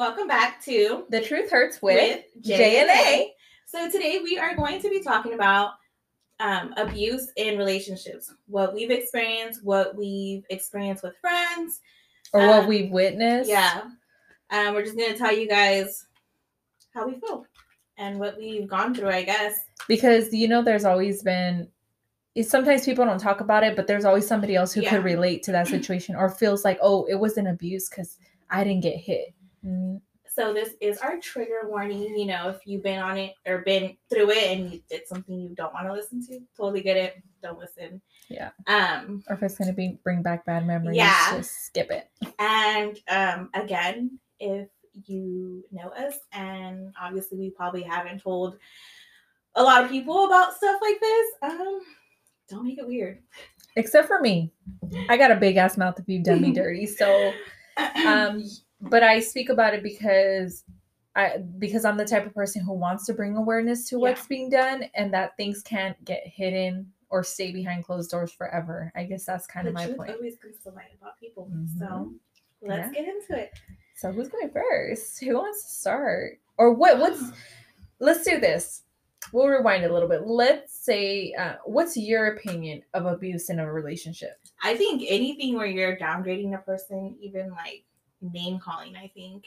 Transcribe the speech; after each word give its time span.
welcome 0.00 0.26
back 0.26 0.64
to 0.64 1.04
The 1.10 1.20
Truth 1.20 1.50
Hurts 1.50 1.82
with, 1.82 2.24
J 2.40 2.56
J 2.56 2.80
and 2.80 2.88
and 2.88 2.98
A. 2.98 3.12
A. 3.20 3.34
So 3.66 3.90
today 3.90 4.20
we 4.24 4.38
are 4.38 4.56
going 4.56 4.80
to 4.80 4.88
be 4.88 5.02
talking 5.02 5.34
about 5.34 5.72
um, 6.40 6.72
abuse 6.78 7.30
in 7.36 7.58
relationships, 7.58 8.32
what 8.46 8.72
we've 8.72 8.90
experienced, 8.90 9.62
what 9.62 9.94
we've 9.94 10.42
experienced 10.48 11.02
with 11.02 11.18
friends. 11.18 11.80
or 12.32 12.40
what 12.40 12.60
Um, 12.60 12.66
we've 12.66 12.90
witnessed. 12.90 13.50
Yeah, 13.50 13.82
um, 14.50 14.72
we're 14.72 14.84
just 14.84 14.96
going 14.96 15.12
to 15.12 15.18
tell 15.18 15.36
you 15.36 15.46
guys 15.46 16.06
how 16.94 17.06
we 17.06 17.20
feel 17.20 17.44
and 17.98 18.18
what 18.18 18.38
we've 18.38 18.66
gone 18.66 18.94
through. 18.94 19.10
I 19.10 19.22
guess. 19.24 19.52
Because 19.86 20.32
you 20.32 20.48
know, 20.48 20.62
there's 20.62 20.86
always 20.86 21.22
been 21.22 21.68
sometimes 22.40 22.86
people 22.86 23.04
don't 23.04 23.20
talk 23.20 23.42
about 23.42 23.64
it, 23.64 23.76
but 23.76 23.86
there's 23.86 24.06
always 24.06 24.26
somebody 24.26 24.56
else 24.56 24.72
who 24.72 24.80
Yeah. 24.80 24.88
could 24.92 25.04
relate 25.04 25.42
to 25.42 25.52
that 25.52 25.66
situation 25.68 26.16
or 26.16 26.30
feels 26.30 26.64
like, 26.64 26.78
oh, 26.80 27.04
it 27.04 27.16
was 27.16 27.36
an 27.36 27.48
abuse 27.48 27.90
because 27.90 28.16
I 28.48 28.64
didn't 28.64 28.82
get 28.82 28.96
hit. 28.96 29.34
Mm, 29.66 30.00
So 30.26 30.52
this 30.54 30.74
is 30.80 30.98
our 30.98 31.18
trigger 31.18 31.62
warning. 31.64 32.16
You 32.18 32.26
know, 32.26 32.48
if 32.48 32.58
you've 32.66 32.82
been 32.82 32.98
on 33.00 33.18
it 33.18 33.34
or 33.46 33.58
been 33.58 33.96
through 34.08 34.30
it 34.30 34.44
and 34.58 34.72
you 34.72 34.82
did 34.88 35.06
something 35.06 35.38
you 35.38 35.54
don't 35.54 35.74
want 35.74 35.86
to 35.86 35.92
listen 35.92 36.24
to, 36.28 36.40
totally 36.56 36.80
get 36.82 36.96
it. 36.96 37.22
Don't 37.42 37.58
listen. 37.58 38.00
Yeah. 38.28 38.50
Um, 38.66 39.22
Or 39.28 39.34
if 39.34 39.42
it's 39.42 39.58
gonna 39.58 39.72
be 39.72 39.98
bring 40.04 40.22
back 40.22 40.44
bad 40.46 40.66
memories, 40.66 40.96
Yeah. 40.96 41.36
just 41.36 41.66
skip 41.66 41.90
it. 41.90 42.08
And 42.38 42.98
um, 43.08 43.50
again, 43.54 44.18
if 44.38 44.68
you 45.06 45.64
know 45.72 45.88
us, 45.90 46.14
and 46.32 46.92
obviously 47.00 47.38
we 47.38 47.50
probably 47.50 47.82
haven't 47.82 48.20
told 48.22 48.56
a 49.56 49.62
lot 49.62 49.82
of 49.84 49.90
people 49.90 50.26
about 50.26 50.54
stuff 50.54 50.80
like 50.80 51.00
this, 51.00 51.26
um, 51.42 51.80
don't 52.48 52.64
make 52.64 52.78
it 52.78 52.86
weird. 52.86 53.18
Except 53.76 54.06
for 54.08 54.20
me. 54.20 54.52
I 55.08 55.16
got 55.16 55.30
a 55.30 55.36
big 55.36 55.56
ass 55.56 55.76
mouth 55.76 55.98
if 55.98 56.08
you've 56.08 56.24
done 56.24 56.40
me 56.40 56.52
dirty. 56.54 56.86
So 56.86 57.32
um 58.06 58.44
but 58.82 59.02
i 59.02 59.20
speak 59.20 59.48
about 59.48 59.74
it 59.74 59.82
because 59.82 60.64
i 61.16 61.38
because 61.58 61.84
i'm 61.84 61.96
the 61.96 62.04
type 62.04 62.24
of 62.26 62.34
person 62.34 62.62
who 62.62 62.72
wants 62.72 63.04
to 63.06 63.12
bring 63.14 63.36
awareness 63.36 63.88
to 63.88 63.98
what's 63.98 64.22
Yeah. 64.22 64.26
being 64.28 64.50
done 64.50 64.84
and 64.94 65.12
that 65.12 65.36
things 65.36 65.62
can't 65.62 66.02
get 66.04 66.22
hidden 66.26 66.90
or 67.10 67.22
stay 67.24 67.52
behind 67.52 67.84
closed 67.84 68.10
doors 68.10 68.32
forever 68.32 68.92
i 68.94 69.04
guess 69.04 69.24
that's 69.24 69.46
kind 69.46 69.66
the 69.66 69.70
of 69.70 69.74
my 69.74 69.86
point 69.88 70.10
always 70.10 70.36
comes 70.36 70.56
to 70.62 70.70
light 70.70 70.92
about 71.00 71.18
people. 71.20 71.50
Mhm. 71.52 71.78
So 71.78 72.12
let's 72.62 72.88
Yeah. 72.94 73.02
get 73.02 73.08
into 73.14 73.36
it. 73.42 73.50
so 73.96 74.12
who's 74.12 74.28
going 74.28 74.50
first 74.50 75.20
who 75.22 75.34
wants 75.34 75.64
to 75.64 75.70
start 75.70 76.38
or 76.56 76.72
what 76.72 76.98
what's 76.98 77.22
let's 77.98 78.24
do 78.24 78.38
this 78.40 78.84
we'll 79.32 79.46
rewind 79.48 79.84
a 79.84 79.92
little 79.92 80.08
bit 80.08 80.26
let's 80.26 80.74
say 80.74 81.32
uh, 81.34 81.56
what's 81.66 81.96
your 81.96 82.28
opinion 82.28 82.82
of 82.94 83.04
abuse 83.06 83.50
in 83.50 83.58
a 83.58 83.72
relationship 83.72 84.38
I 84.62 84.76
think 84.76 85.02
anything 85.08 85.54
where 85.56 85.66
you're 85.66 85.96
downgrading 85.96 86.54
a 86.54 86.58
person, 86.58 87.16
even 87.20 87.50
like 87.50 87.84
name 88.20 88.58
calling, 88.58 88.96
I 88.96 89.08
think. 89.08 89.46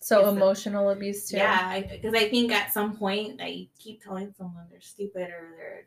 so 0.00 0.28
emotional 0.28 0.90
abuse 0.90 1.28
too 1.28 1.36
Yeah, 1.36 1.80
because 1.80 2.14
I, 2.14 2.28
think 2.28 2.52
at 2.52 2.72
some 2.72 2.96
point 2.96 3.40
you 3.40 3.66
keep 3.78 4.02
telling 4.02 4.32
someone 4.36 4.66
they're 4.70 4.80
stupid 4.80 5.28
or 5.30 5.54
they're 5.56 5.86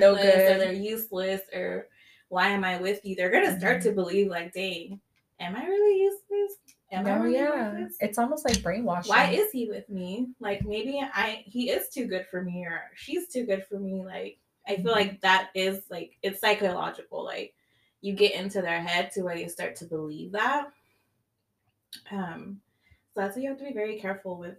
No 0.00 0.12
worthless 0.12 0.48
or 0.48 0.58
they're 0.58 0.72
useless 0.72 1.40
or 1.54 1.88
why 2.28 2.48
am 2.48 2.62
I 2.64 2.76
with 2.78 3.04
you? 3.04 3.16
They're 3.16 3.30
gonna 3.30 3.58
start 3.58 3.82
to 3.82 3.92
believe 3.92 4.28
like, 4.28 4.52
dang, 4.52 5.00
am 5.40 5.56
I 5.56 5.64
really 5.64 6.00
useless? 6.02 6.58
Am 6.92 7.06
I 7.06 7.16
really 7.16 7.34
Mm-hmm. 7.34 7.58
yeah 7.58 7.72
worthless? 7.72 7.96
it's 8.00 8.18
almost 8.18 8.44
like 8.44 8.62
brainwashing 8.62 9.10
Why 9.10 9.30
is 9.30 9.50
he 9.50 9.68
with 9.68 9.88
me? 9.88 10.28
Like 10.40 10.64
maybe 10.66 11.00
I 11.00 11.42
he 11.46 11.70
is 11.70 11.88
too 11.88 12.06
good 12.06 12.26
for 12.30 12.42
me 12.42 12.64
or 12.64 12.82
she's 12.94 13.28
too 13.28 13.44
good 13.46 13.64
for 13.66 13.78
me. 13.78 14.04
Like 14.04 14.38
I 14.66 14.76
feel 14.76 14.92
Mhm. 14.92 14.96
like 14.96 15.20
that 15.22 15.50
is 15.54 15.82
like 15.90 16.16
it's 16.22 16.40
psychological. 16.40 17.24
Like 17.24 17.54
you 18.00 18.12
get 18.14 18.34
into 18.34 18.60
their 18.62 18.80
head 18.80 19.10
to 19.12 19.22
where 19.22 19.36
you 19.36 19.48
start 19.48 19.76
to 19.76 19.84
believe 19.86 20.32
that. 20.32 20.68
Um 22.10 22.60
so 23.14 23.20
that's 23.20 23.36
why 23.36 23.42
you 23.42 23.48
have 23.48 23.58
to 23.58 23.64
be 23.64 23.72
very 23.72 23.98
careful 23.98 24.36
with 24.38 24.58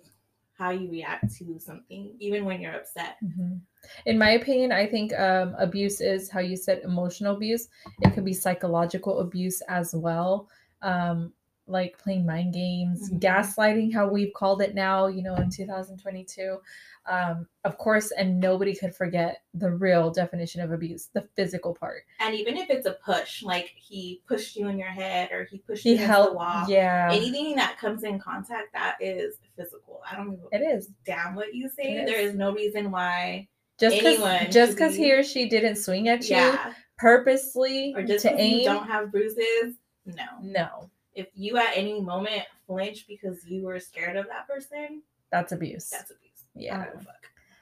how 0.59 0.72
you 0.72 0.91
react 0.91 1.33
to 1.38 1.58
something, 1.58 2.13
even 2.19 2.44
when 2.44 2.59
you're 2.59 2.75
upset. 2.75 3.16
Mhm. 3.23 3.61
In 4.05 4.17
my 4.17 4.31
opinion, 4.31 4.73
I 4.73 4.85
think 4.85 5.17
um, 5.17 5.55
abuse 5.57 6.02
is 6.02 6.30
how 6.30 6.41
you 6.41 6.57
said 6.57 6.81
emotional 6.84 7.35
abuse. 7.35 7.69
It 8.01 8.13
could 8.13 8.25
be 8.25 8.34
psychological 8.34 9.22
abuse 9.22 9.62
as 9.69 9.95
well, 9.95 10.50
um, 10.81 11.31
like 11.69 11.97
playing 11.97 12.25
mind 12.25 12.53
games, 12.53 13.09
Mhm. 13.12 13.19
gaslighting, 13.19 13.94
how 13.94 14.07
we've 14.07 14.34
called 14.34 14.62
it 14.62 14.74
now, 14.75 15.07
you 15.07 15.22
know, 15.22 15.35
in 15.35 15.50
2022. 15.50 16.59
Um, 17.06 17.47
of 17.63 17.78
course, 17.78 18.12
and 18.12 18.40
nobody 18.40 18.75
could 18.75 18.94
forget 18.94 19.41
the 19.53 19.72
real 19.72 20.12
definition 20.12 20.62
of 20.62 20.72
abuse 20.72 21.07
the 21.13 21.22
physical 21.35 21.74
part. 21.74 22.03
And 22.19 22.35
even 22.35 22.56
if 22.57 22.69
it's 22.69 22.85
a 22.85 22.94
push, 23.03 23.41
like 23.41 23.74
he 23.75 24.22
pushed 24.28 24.56
you 24.56 24.68
in 24.68 24.78
your 24.78 24.90
head 24.90 25.31
or 25.31 25.46
he 25.46 25.59
pushed 25.59 25.84
He 25.84 25.91
you 25.91 25.96
against 26.03 26.24
the 26.30 26.34
wall, 26.34 26.66
yeah, 26.68 27.09
anything 27.12 27.56
that 27.56 27.78
comes 27.78 28.03
in 28.03 28.19
contact, 28.19 28.74
that 28.74 28.97
is 29.00 29.38
physical. 29.56 30.01
I 30.12 30.16
don't 30.18 30.40
it 30.51 30.62
is. 30.62 30.90
damn 31.06 31.34
what 31.36 31.53
you 31.56 31.69
say. 31.69 32.03
There 32.06 32.19
is. 32.19 32.36
no 32.36 32.51
reason 32.53 32.91
why 32.91 33.47
Just 33.80 33.96
anyone 33.96 34.40
because 34.40 34.53
just 34.53 34.72
because 34.74 34.97
be- 34.97 35.03
he 35.06 35.13
or 35.13 35.24
she 35.24 35.47
didn't 35.50 35.78
swing 35.78 36.09
at 36.09 36.24
you 36.30 36.36
yeah 36.36 36.74
purposely 36.97 37.94
or 37.96 38.03
just 38.03 38.24
to 38.25 38.31
because 38.31 38.46
you 38.46 38.57
aim, 38.57 38.66
don't 38.66 38.86
have 38.88 39.09
bruises 39.12 39.75
no 40.06 40.25
no, 40.44 40.90
if 41.19 41.28
you 41.35 41.57
at 41.57 41.72
any 41.75 42.00
moment 42.02 42.44
flinch 42.66 43.06
because 43.07 43.46
you 43.46 43.63
were 43.63 43.80
scared 43.80 44.16
of 44.16 44.25
that 44.28 44.47
person 44.47 45.02
that's 45.31 45.52
abuse. 45.52 45.90
that's 45.90 46.12
abuse 46.12 46.46
Yeah. 46.56 46.78
don't 46.78 46.85
give 46.94 47.02
a 47.02 47.06
fuck. 47.06 47.16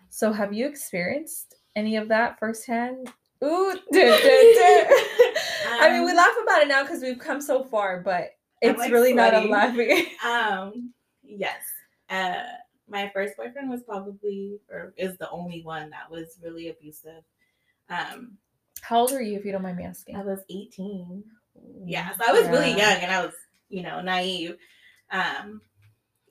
So, 0.10 0.32
have 0.32 0.54
you 0.54 0.68
experienced 0.68 1.56
any 1.76 1.98
of 1.98 2.08
that 2.08 2.40
firsthand? 2.40 3.12
Ooh, 3.44 3.74
duh, 3.92 4.18
duh, 4.18 4.54
duh. 4.58 4.86
I 5.80 5.90
mean, 5.92 6.06
we 6.06 6.12
Um, 6.12 6.18
laugh 6.18 6.36
about 6.44 6.62
it 6.62 6.68
now 6.68 6.82
because 6.84 7.02
we've 7.02 7.20
come 7.20 7.42
so 7.42 7.64
far, 7.64 8.02
but 8.02 8.30
it's 8.62 8.80
like, 8.80 8.92
really 8.92 9.14
not 9.14 9.34
a 9.34 9.40
laughing. 9.42 10.06
um 10.26 10.92
yes 11.24 11.62
uh 12.10 12.42
my 12.88 13.12
first 13.14 13.36
boyfriend 13.38 13.70
was 13.70 13.84
probably 13.84 14.60
or 14.72 14.94
is 14.98 15.18
the 15.18 15.30
only 15.30 15.62
one 15.62 15.90
that 15.92 16.10
was 16.10 16.40
really 16.42 16.70
abusive 16.70 17.22
um 17.90 18.38
How 18.82 19.00
old 19.02 19.12
are 19.12 19.22
you, 19.22 19.38
if 19.38 19.46
you 19.46 19.52
don't 19.52 19.62
mind 19.62 19.78
me 19.78 19.84
asking? 19.84 20.16
i 20.16 20.24
was 20.24 20.40
18 20.50 21.24
yeah 21.86 22.16
so 22.16 22.24
i 22.28 22.32
was 22.32 22.48
really 22.50 22.70
young 22.70 22.98
and 23.04 23.12
i 23.12 23.24
was 23.26 23.34
you 23.70 23.82
know 23.84 24.02
naive 24.02 24.58
um 25.12 25.62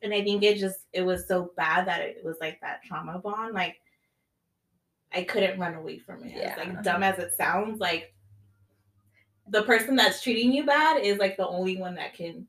and 0.03 0.13
i 0.15 0.23
think 0.23 0.43
it 0.43 0.59
just 0.59 0.81
it 0.93 1.03
was 1.03 1.27
so 1.29 1.51
bad 1.57 1.87
that 1.87 2.01
it 2.01 2.25
was 2.25 2.37
like 2.41 2.61
that 2.61 2.83
trauma 2.85 3.19
bond 3.19 3.55
like 3.55 3.77
i 5.13 5.23
couldn't 5.23 5.59
run 5.61 5.75
away 5.75 5.99
from 5.99 6.23
it 6.23 6.33
It's 6.35 6.37
Yeah. 6.37 6.57
like 6.57 6.83
dumb 6.83 7.03
as 7.03 7.19
it 7.19 7.33
sounds 7.37 7.81
like 7.81 8.15
the 9.49 9.63
person 9.63 9.95
that's 9.97 10.23
treating 10.23 10.53
you 10.53 10.65
bad 10.67 11.01
is 11.03 11.19
like 11.19 11.37
the 11.37 11.47
only 11.47 11.77
one 11.77 11.95
that 11.95 12.15
can 12.15 12.47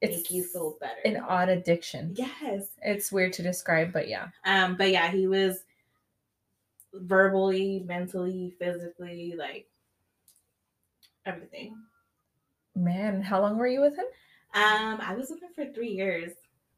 It's 0.00 0.16
make 0.16 0.30
you 0.30 0.42
feel 0.44 0.76
better 0.80 1.00
an 1.04 1.16
odd 1.18 1.48
addiction. 1.48 2.14
yes 2.16 2.68
It's 2.82 3.12
weird 3.12 3.32
to 3.34 3.42
describe, 3.42 3.92
but 3.92 4.08
yeah. 4.08 4.28
um 4.44 4.76
but 4.76 4.90
yeah 4.90 5.10
he 5.10 5.26
was 5.26 5.64
verbally 6.94 7.82
mentally 7.86 8.54
physically 8.58 9.34
like 9.36 9.66
everything 11.24 11.76
Man, 12.92 13.22
how 13.22 13.40
long 13.40 13.56
were 13.56 13.66
you 13.66 13.80
with 13.80 13.96
him? 13.96 14.04
um 14.54 14.98
i 15.00 15.14
was 15.14 15.30
with 15.30 15.42
him 15.42 15.48
for 15.54 15.64
three 15.72 15.90
years. 15.90 16.32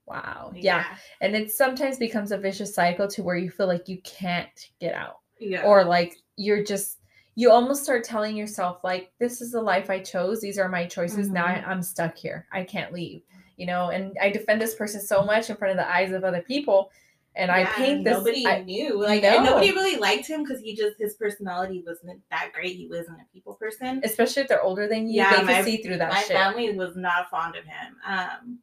Wow. 0.06 0.52
Yeah. 0.54 0.84
And 1.20 1.34
it 1.34 1.50
sometimes 1.50 1.96
becomes 1.96 2.30
a 2.30 2.36
vicious 2.38 2.74
cycle 2.74 3.08
to 3.08 3.22
where 3.22 3.36
you 3.36 3.50
feel 3.50 3.66
like 3.66 3.88
you 3.88 3.98
can't 4.02 4.70
get 4.78 4.94
out. 4.94 5.20
yeah. 5.40 5.64
Or 5.64 5.82
like 5.82 6.14
you're 6.36 6.62
just 6.62 7.00
you 7.36 7.50
almost 7.50 7.82
start 7.82 8.04
telling 8.04 8.36
yourself 8.36 8.84
like 8.84 9.12
this 9.18 9.40
is 9.40 9.50
the 9.50 9.60
life 9.60 9.90
i 9.90 9.98
chose. 9.98 10.40
These 10.40 10.58
are 10.58 10.68
my 10.68 10.86
choices. 10.86 11.30
Now 11.30 11.46
I, 11.46 11.64
i'm 11.66 11.82
stuck 11.82 12.16
here. 12.16 12.46
I 12.52 12.62
can't 12.64 12.92
leave. 12.92 13.22
You 13.56 13.66
know 13.66 13.90
and 13.90 14.16
i 14.20 14.30
defend 14.30 14.60
this 14.60 14.74
person 14.74 15.00
so 15.00 15.24
much 15.24 15.50
in 15.50 15.56
front 15.56 15.72
of 15.72 15.78
the 15.78 15.90
eyes 15.90 16.12
of 16.12 16.22
other 16.22 16.42
people 16.42 16.90
and 17.36 17.50
i 17.50 17.60
Yeah, 17.60 17.72
paint 17.74 18.04
this 18.04 18.12
Nobody 18.16 18.46
I, 18.46 18.62
knew, 18.62 19.00
like, 19.02 19.24
and 19.24 19.44
nobody 19.44 19.70
really 19.72 19.96
liked 19.98 20.26
him 20.26 20.42
because 20.44 20.60
he 20.60 20.74
just 20.76 20.96
his 20.98 21.14
personality 21.14 21.82
wasn't 21.86 22.20
that 22.30 22.52
great. 22.52 22.76
He 22.76 22.86
wasn't 22.88 23.18
a 23.20 23.24
people 23.32 23.54
person. 23.54 24.00
especially 24.04 24.42
if 24.42 24.48
they're 24.48 24.62
older 24.62 24.86
than 24.88 25.08
you 25.08 25.16
Yeah, 25.16 25.36
they 25.40 25.44
my- 25.44 25.62
see 25.62 25.78
through 25.78 25.98
that 25.98 26.12
My 26.12 26.20
shit 26.20 26.36
family 26.36 26.76
was 26.76 26.96
not 26.96 27.30
fond 27.30 27.56
of 27.56 27.64
him. 27.64 27.96
Um, 28.06 28.58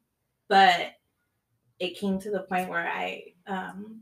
but 0.48 0.94
it 1.80 1.98
came 1.98 2.20
to 2.20 2.30
the 2.32 2.42
point 2.42 2.70
where 2.70 2.88
I, 2.88 3.34
um, 3.48 4.02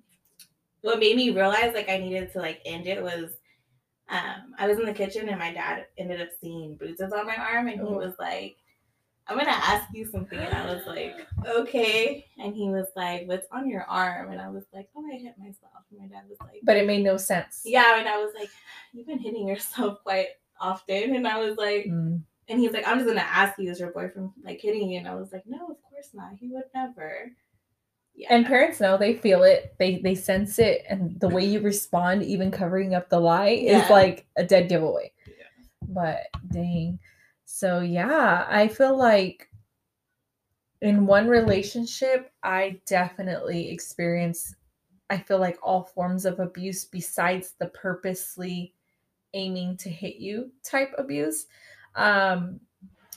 what 0.82 1.00
made 1.00 1.16
me 1.16 1.30
realize 1.32 1.74
like 1.74 1.90
I 1.90 1.98
needed 1.98 2.32
to 2.34 2.40
like 2.40 2.62
end 2.66 2.88
it 2.88 3.02
was, 3.02 3.32
um, 4.10 4.54
I 4.58 4.68
was 4.68 4.80
in 4.80 4.86
the 4.86 4.94
kitchen 4.94 5.30
and 5.30 5.40
my 5.40 5.52
dad 5.54 5.86
ended 5.98 6.22
up 6.22 6.30
seeing 6.42 6.76
bruises 6.76 7.12
on 7.14 7.26
my 7.28 7.36
arm, 7.36 7.68
and 7.68 7.80
he 7.80 7.94
was 7.94 8.14
like. 8.20 8.58
I'm 9.30 9.38
gonna 9.38 9.52
ask 9.52 9.88
you 9.94 10.06
something, 10.12 10.40
and 10.40 10.54
I 10.54 10.74
was 10.74 10.86
like, 10.88 11.16
okay. 11.48 12.26
And 12.38 12.56
he 12.56 12.70
was 12.70 12.88
like, 12.96 13.28
"What's 13.28 13.48
on 13.52 13.70
your 13.70 13.84
arm?" 13.84 14.31
And 14.31 14.42
I 14.42 14.50
was 14.50 14.64
like, 14.74 14.90
"Oh, 14.96 15.06
I 15.06 15.18
hit 15.18 15.36
myself." 15.38 15.84
And 15.92 16.00
my 16.00 16.08
dad 16.08 16.24
was 16.28 16.38
like, 16.42 16.62
but 16.64 16.78
it 16.78 16.88
made 16.88 17.04
no 17.04 17.18
sense 17.18 17.62
yeah, 17.66 18.00
and 18.00 18.08
I 18.08 18.18
was 18.18 18.34
like, 18.38 18.50
you've 18.94 19.08
been 19.08 19.20
hitting 19.20 19.48
yourself 19.48 20.00
quite 20.04 20.28
often. 20.60 21.16
And 21.16 21.28
I 21.28 21.38
was 21.40 21.58
like, 21.58 21.86
Mm. 21.86 22.22
and 22.48 22.60
he's 22.60 22.72
like, 22.72 22.88
I'm 22.88 22.98
just 22.98 23.08
gonna 23.08 23.22
ask 23.22 23.58
you, 23.60 23.70
is 23.72 23.80
your 23.80 23.92
boyfriend 23.92 24.31
like 24.44 24.60
hitting 24.62 24.90
you? 24.90 24.98
And 25.00 25.08
I 25.08 25.16
was 25.16 25.31
like, 25.31 25.44
no, 25.48 25.58
of 25.68 25.78
course 25.90 26.10
not. 26.14 26.34
He 26.40 26.50
would 26.50 26.64
never. 26.74 27.31
Yeah. 28.16 28.28
and 28.31 28.46
parents 28.46 28.81
know 28.81 28.98
they 28.98 29.14
feel 29.14 29.44
it 29.44 29.76
they 29.80 30.00
they 30.00 30.14
sense 30.14 30.60
it 30.60 30.84
and 30.90 31.18
the 31.22 31.30
way 31.30 31.46
you 31.46 31.62
respond 31.62 32.22
even 32.24 32.52
covering 32.52 32.94
up 32.94 33.08
the 33.10 33.20
lie 33.20 33.50
Yeah. 33.62 33.84
is 33.86 33.90
like 33.90 34.26
a 34.36 34.44
dead 34.44 34.68
giveaway 34.68 35.14
Yeah. 35.26 35.46
but 35.88 36.28
dang 36.52 37.00
so 37.51 37.80
yeah 37.80 38.46
i 38.48 38.68
feel 38.68 38.98
like 38.98 39.50
in 40.81 41.06
one 41.06 41.28
relationship, 41.28 42.31
I 42.44 42.80
definitely 42.86 43.69
experienced, 43.69 44.56
I 45.10 45.18
feel 45.18 45.40
like 45.40 45.57
all 45.62 45.84
forms 45.84 46.25
of 46.25 46.40
abuse 46.40 46.86
besides 46.86 47.56
the 47.60 47.68
purposely 47.68 48.74
aiming 49.34 49.78
to 49.78 49.90
hit 49.90 50.16
you 50.16 50.51
type 50.63 50.94
abuse. 50.98 51.48
Um, 51.96 52.62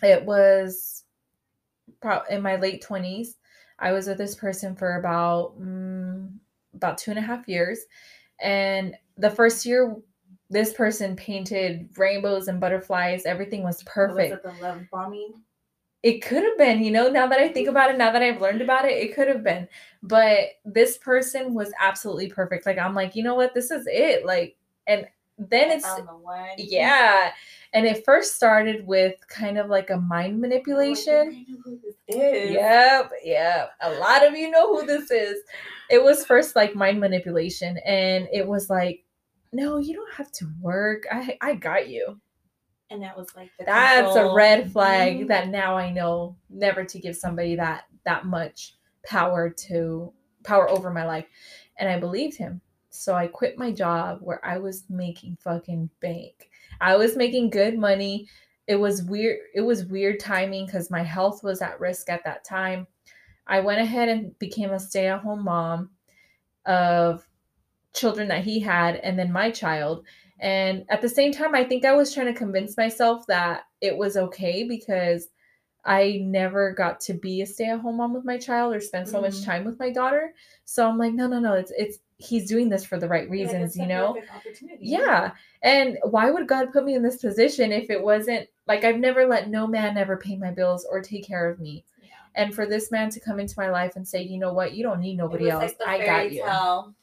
it 0.02 0.24
was 0.24 1.04
pro- 2.00 2.24
in 2.28 2.42
my 2.42 2.56
late 2.56 2.82
20s. 2.82 3.36
I 3.78 3.92
was 3.92 4.06
with 4.06 4.18
this 4.18 4.34
person 4.34 4.74
for 4.74 4.96
about 4.96 5.58
mm, 5.60 6.30
about 6.74 6.98
two 6.98 7.10
and 7.10 7.18
a 7.18 7.22
half 7.22 7.48
years, 7.48 7.80
and 8.40 8.96
the 9.18 9.30
first 9.30 9.66
year, 9.66 9.96
this 10.52 10.72
person 10.72 11.16
painted 11.16 11.88
rainbows 11.96 12.48
and 12.48 12.60
butterflies. 12.60 13.24
Everything 13.26 13.62
was 13.62 13.82
perfect. 13.84 14.44
Was 14.44 14.54
it 14.54 14.60
the 14.60 14.62
love 14.62 14.82
bombing? 14.90 15.34
it 16.02 16.20
could 16.20 16.42
have 16.42 16.58
been, 16.58 16.82
you 16.82 16.90
know, 16.90 17.08
now 17.08 17.28
that 17.28 17.38
I 17.38 17.48
think 17.48 17.68
about 17.68 17.90
it, 17.90 17.96
now 17.96 18.10
that 18.10 18.22
I've 18.22 18.40
learned 18.40 18.60
about 18.60 18.84
it, 18.84 18.96
it 18.96 19.14
could 19.14 19.28
have 19.28 19.44
been. 19.44 19.68
But 20.02 20.38
this 20.64 20.98
person 20.98 21.54
was 21.54 21.72
absolutely 21.80 22.28
perfect. 22.28 22.66
Like 22.66 22.78
I'm 22.78 22.94
like, 22.94 23.14
you 23.14 23.22
know 23.22 23.36
what, 23.36 23.54
this 23.54 23.70
is 23.70 23.86
it. 23.86 24.26
Like, 24.26 24.56
and 24.88 25.06
then 25.38 25.70
it's 25.70 25.84
the 25.94 26.04
yeah. 26.58 27.32
And 27.72 27.86
it 27.86 28.04
first 28.04 28.34
started 28.34 28.86
with 28.86 29.14
kind 29.28 29.56
of 29.58 29.68
like 29.68 29.90
a 29.90 29.96
mind 29.96 30.32
oh, 30.32 30.32
like, 30.32 30.40
manipulation. 30.40 31.14
I 31.14 31.52
know 31.52 31.58
who 31.64 31.78
this 31.78 31.94
is. 32.08 32.50
Yep, 32.50 33.12
yep. 33.24 33.70
A 33.80 33.92
lot 33.92 34.26
of 34.26 34.34
you 34.34 34.50
know 34.50 34.76
who 34.76 34.84
this 34.84 35.10
is. 35.10 35.40
It 35.88 36.02
was 36.02 36.26
first 36.26 36.56
like 36.56 36.74
mind 36.74 37.00
manipulation, 37.00 37.78
and 37.86 38.28
it 38.32 38.46
was 38.46 38.68
like, 38.68 39.01
no, 39.52 39.78
you 39.78 39.94
don't 39.94 40.12
have 40.14 40.32
to 40.32 40.50
work. 40.60 41.04
I 41.10 41.36
I 41.40 41.54
got 41.54 41.88
you. 41.88 42.20
And 42.90 43.02
that 43.02 43.16
was 43.16 43.34
like 43.34 43.50
the 43.58 43.64
That's 43.64 44.16
a 44.16 44.34
red 44.34 44.70
flag 44.70 45.20
Mhm. 45.20 45.28
that 45.28 45.48
now 45.48 45.76
I 45.76 45.90
know 45.90 46.36
never 46.50 46.84
to 46.84 46.98
give 46.98 47.16
somebody 47.16 47.54
that 47.56 47.84
that 48.04 48.26
much 48.26 48.76
power 49.06 49.48
to 49.50 50.12
power 50.44 50.68
over 50.68 50.90
my 50.90 51.04
life. 51.06 51.26
And 51.78 51.88
I 51.88 51.98
believed 51.98 52.36
him. 52.36 52.60
So 52.90 53.14
I 53.14 53.26
quit 53.26 53.56
my 53.58 53.72
job 53.72 54.18
where 54.20 54.44
I 54.44 54.58
was 54.58 54.84
making 54.90 55.36
fucking 55.36 55.88
bank. 56.00 56.50
I 56.80 56.96
was 56.96 57.16
making 57.16 57.50
good 57.50 57.78
money. 57.78 58.28
It 58.66 58.76
was 58.76 59.02
weird 59.04 59.40
it 59.54 59.62
was 59.62 59.86
weird 59.86 60.20
timing 60.20 60.66
cuz 60.68 60.90
my 60.90 61.02
health 61.02 61.42
was 61.42 61.62
at 61.62 61.80
risk 61.80 62.10
at 62.10 62.24
that 62.24 62.44
time. 62.44 62.86
I 63.46 63.60
went 63.60 63.80
ahead 63.80 64.08
and 64.08 64.38
became 64.38 64.70
a 64.72 64.78
stay-at-home 64.80 65.44
mom 65.44 65.90
of 66.66 67.26
children 67.94 68.28
that 68.28 68.44
he 68.44 68.60
had 68.60 68.96
and 68.96 69.18
then 69.18 69.32
my 69.32 69.50
child. 69.50 70.04
And 70.40 70.84
at 70.88 71.00
the 71.00 71.08
same 71.08 71.32
time, 71.32 71.54
I 71.54 71.62
think 71.64 71.84
I 71.84 71.92
was 71.92 72.12
trying 72.12 72.26
to 72.26 72.32
convince 72.38 72.76
myself 72.76 73.26
that 73.28 73.64
it 73.80 73.96
was 73.96 74.16
okay 74.16 74.64
because 74.64 75.28
I 75.84 76.20
never 76.22 76.72
got 76.72 77.00
to 77.02 77.14
be 77.14 77.42
a 77.42 77.46
stay-at-home 77.46 77.96
mom 77.96 78.14
with 78.14 78.24
my 78.24 78.38
child 78.38 78.74
or 78.74 78.80
spend 78.80 79.08
so 79.08 79.20
much 79.20 79.34
Mhm. 79.34 79.44
time 79.44 79.64
with 79.64 79.78
my 79.80 79.90
daughter. 79.90 80.32
So 80.64 80.88
I'm 80.88 80.96
like, 80.96 81.12
no, 81.12 81.26
no, 81.26 81.38
no, 81.40 81.54
it's 81.54 81.72
it's 81.76 81.98
he's 82.18 82.48
doing 82.48 82.68
this 82.68 82.84
for 82.84 82.98
the 82.98 83.08
right 83.08 83.28
reasons, 83.28 83.70
it's 83.70 83.76
you 83.76 83.86
know? 83.86 84.16
Yeah. 84.80 85.32
And 85.62 85.98
why 86.04 86.30
would 86.30 86.46
God 86.46 86.72
put 86.72 86.84
me 86.84 86.94
in 86.94 87.02
this 87.02 87.16
position 87.16 87.72
if 87.72 87.90
it 87.90 88.00
wasn't 88.00 88.48
like 88.68 88.84
I've 88.84 88.98
never 88.98 89.26
let 89.26 89.50
no 89.50 89.66
man 89.66 89.98
ever 89.98 90.16
pay 90.16 90.36
my 90.36 90.52
bills 90.52 90.86
or 90.88 91.00
take 91.00 91.26
care 91.26 91.50
of 91.50 91.58
me. 91.58 91.84
Yeah. 92.00 92.08
And 92.36 92.54
for 92.54 92.64
this 92.64 92.92
man 92.92 93.10
to 93.10 93.18
come 93.20 93.40
into 93.40 93.54
my 93.56 93.70
life 93.70 93.96
and 93.96 94.06
say, 94.06 94.22
you 94.22 94.38
know 94.38 94.52
what, 94.52 94.74
you 94.74 94.84
don't 94.84 95.00
need 95.00 95.16
nobody 95.16 95.50
else. 95.50 95.72
like 95.84 96.00
I 96.02 96.06
got 96.06 96.32
you 96.32 96.42
tale. 96.42 96.94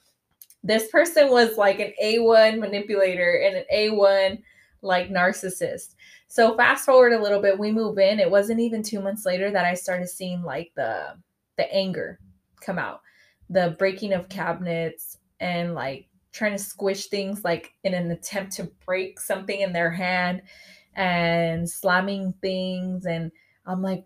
This 0.64 0.90
person 0.90 1.30
was 1.30 1.58
like 1.58 1.80
an 1.80 1.94
A1 2.04 2.60
manipulator 2.60 3.36
and 3.36 3.56
an 3.56 3.66
A1 3.74 4.42
like 4.82 5.10
narcissist. 5.10 5.96
So 6.28 6.56
fast 6.56 6.86
forward 6.86 7.14
a 7.14 7.22
little 7.22 7.42
bit, 7.42 7.58
we 7.58 7.72
move 7.72 7.98
in. 7.98 8.20
It 8.20 8.30
wasn't 8.30 8.60
even 8.60 8.84
2 8.84 9.02
months 9.02 9.26
later 9.26 9.52
that 9.52 9.66
I 9.66 9.74
started 9.74 10.10
seeing 10.10 10.44
like 10.44 10.72
the 10.76 11.16
the 11.58 11.74
anger 11.74 12.20
come 12.62 12.80
out. 12.80 13.02
The 13.50 13.76
breaking 13.80 14.14
of 14.14 14.30
cabinets 14.30 15.18
and 15.40 15.74
like 15.74 16.08
trying 16.32 16.54
to 16.54 16.64
squish 16.64 17.08
things 17.08 17.44
like 17.44 17.74
in 17.84 17.94
an 17.94 18.12
attempt 18.12 18.54
to 18.54 18.72
break 18.86 19.20
something 19.20 19.60
in 19.60 19.74
their 19.74 19.92
hand 19.92 20.42
and 20.96 21.70
slamming 21.70 22.34
things 22.42 23.06
and 23.06 23.32
I'm 23.66 23.82
like 23.82 24.04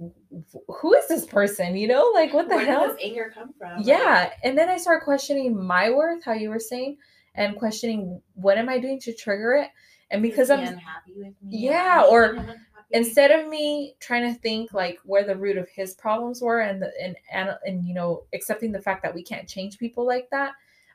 who 0.68 0.94
is 0.94 1.08
this 1.08 1.26
person? 1.26 1.76
You 1.76 1.88
know, 1.88 2.12
like 2.14 2.34
what 2.34 2.50
the 2.50 2.56
Where 2.56 2.66
hell? 2.66 2.88
this 2.88 2.98
anger 3.02 3.32
come 3.34 3.54
from? 3.58 3.82
Yeah. 3.82 4.32
And 4.44 4.58
then 4.58 4.70
I 4.70 4.78
start 4.78 5.04
questioning 5.04 5.62
my 5.62 5.90
worth, 5.90 6.24
how 6.24 6.34
you 6.34 6.50
were 6.50 6.60
saying, 6.60 6.98
and 7.36 7.56
questioning 7.56 8.22
what 8.36 8.58
am 8.58 8.70
I 8.70 8.80
doing 8.80 9.00
to 9.02 9.14
trigger 9.14 9.54
it? 9.54 9.70
And 10.12 10.22
because 10.22 10.50
I'm 10.50 10.60
unhappy 10.60 11.14
with 11.16 11.34
me. 11.42 11.58
Yeah, 11.58 12.04
or 12.10 12.34
making 12.34 12.36
him 12.36 12.50
unhappy? 12.50 12.60
instead 12.94 13.32
of 13.32 13.48
me 13.48 13.96
trying 14.00 14.32
to 14.32 14.40
think 14.40 14.72
like 14.72 15.00
where 15.04 15.26
the 15.26 15.36
root 15.36 15.58
of 15.58 15.68
his 15.68 15.96
problems 15.96 16.42
were 16.42 16.62
and 16.62 16.82
the, 16.82 16.92
and, 17.02 17.16
and 17.32 17.50
and 17.66 17.84
you 17.84 17.94
know 17.94 18.24
accepting 18.34 18.72
the 18.72 18.82
fact 18.82 19.02
that 19.02 19.14
we 19.14 19.24
can't 19.24 19.50
change 19.50 19.78
people 19.78 20.06
like 20.06 20.30
that 20.30 20.54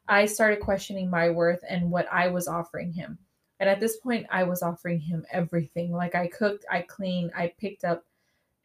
i 0.08 0.25
started 0.25 0.61
questioning 0.61 1.11
my 1.11 1.29
worth 1.29 1.62
and 1.69 1.91
what 1.91 2.06
i 2.12 2.29
was 2.29 2.46
offering 2.46 2.93
him 2.93 3.19
and 3.58 3.69
at 3.69 3.81
this 3.81 3.96
point 3.96 4.25
i 4.31 4.44
was 4.44 4.62
offering 4.62 5.00
him 5.00 5.25
everything 5.32 5.93
like 5.93 6.14
i 6.14 6.26
cooked 6.29 6.64
i 6.70 6.81
cleaned 6.82 7.32
i 7.37 7.52
picked 7.58 7.84
up 7.84 8.05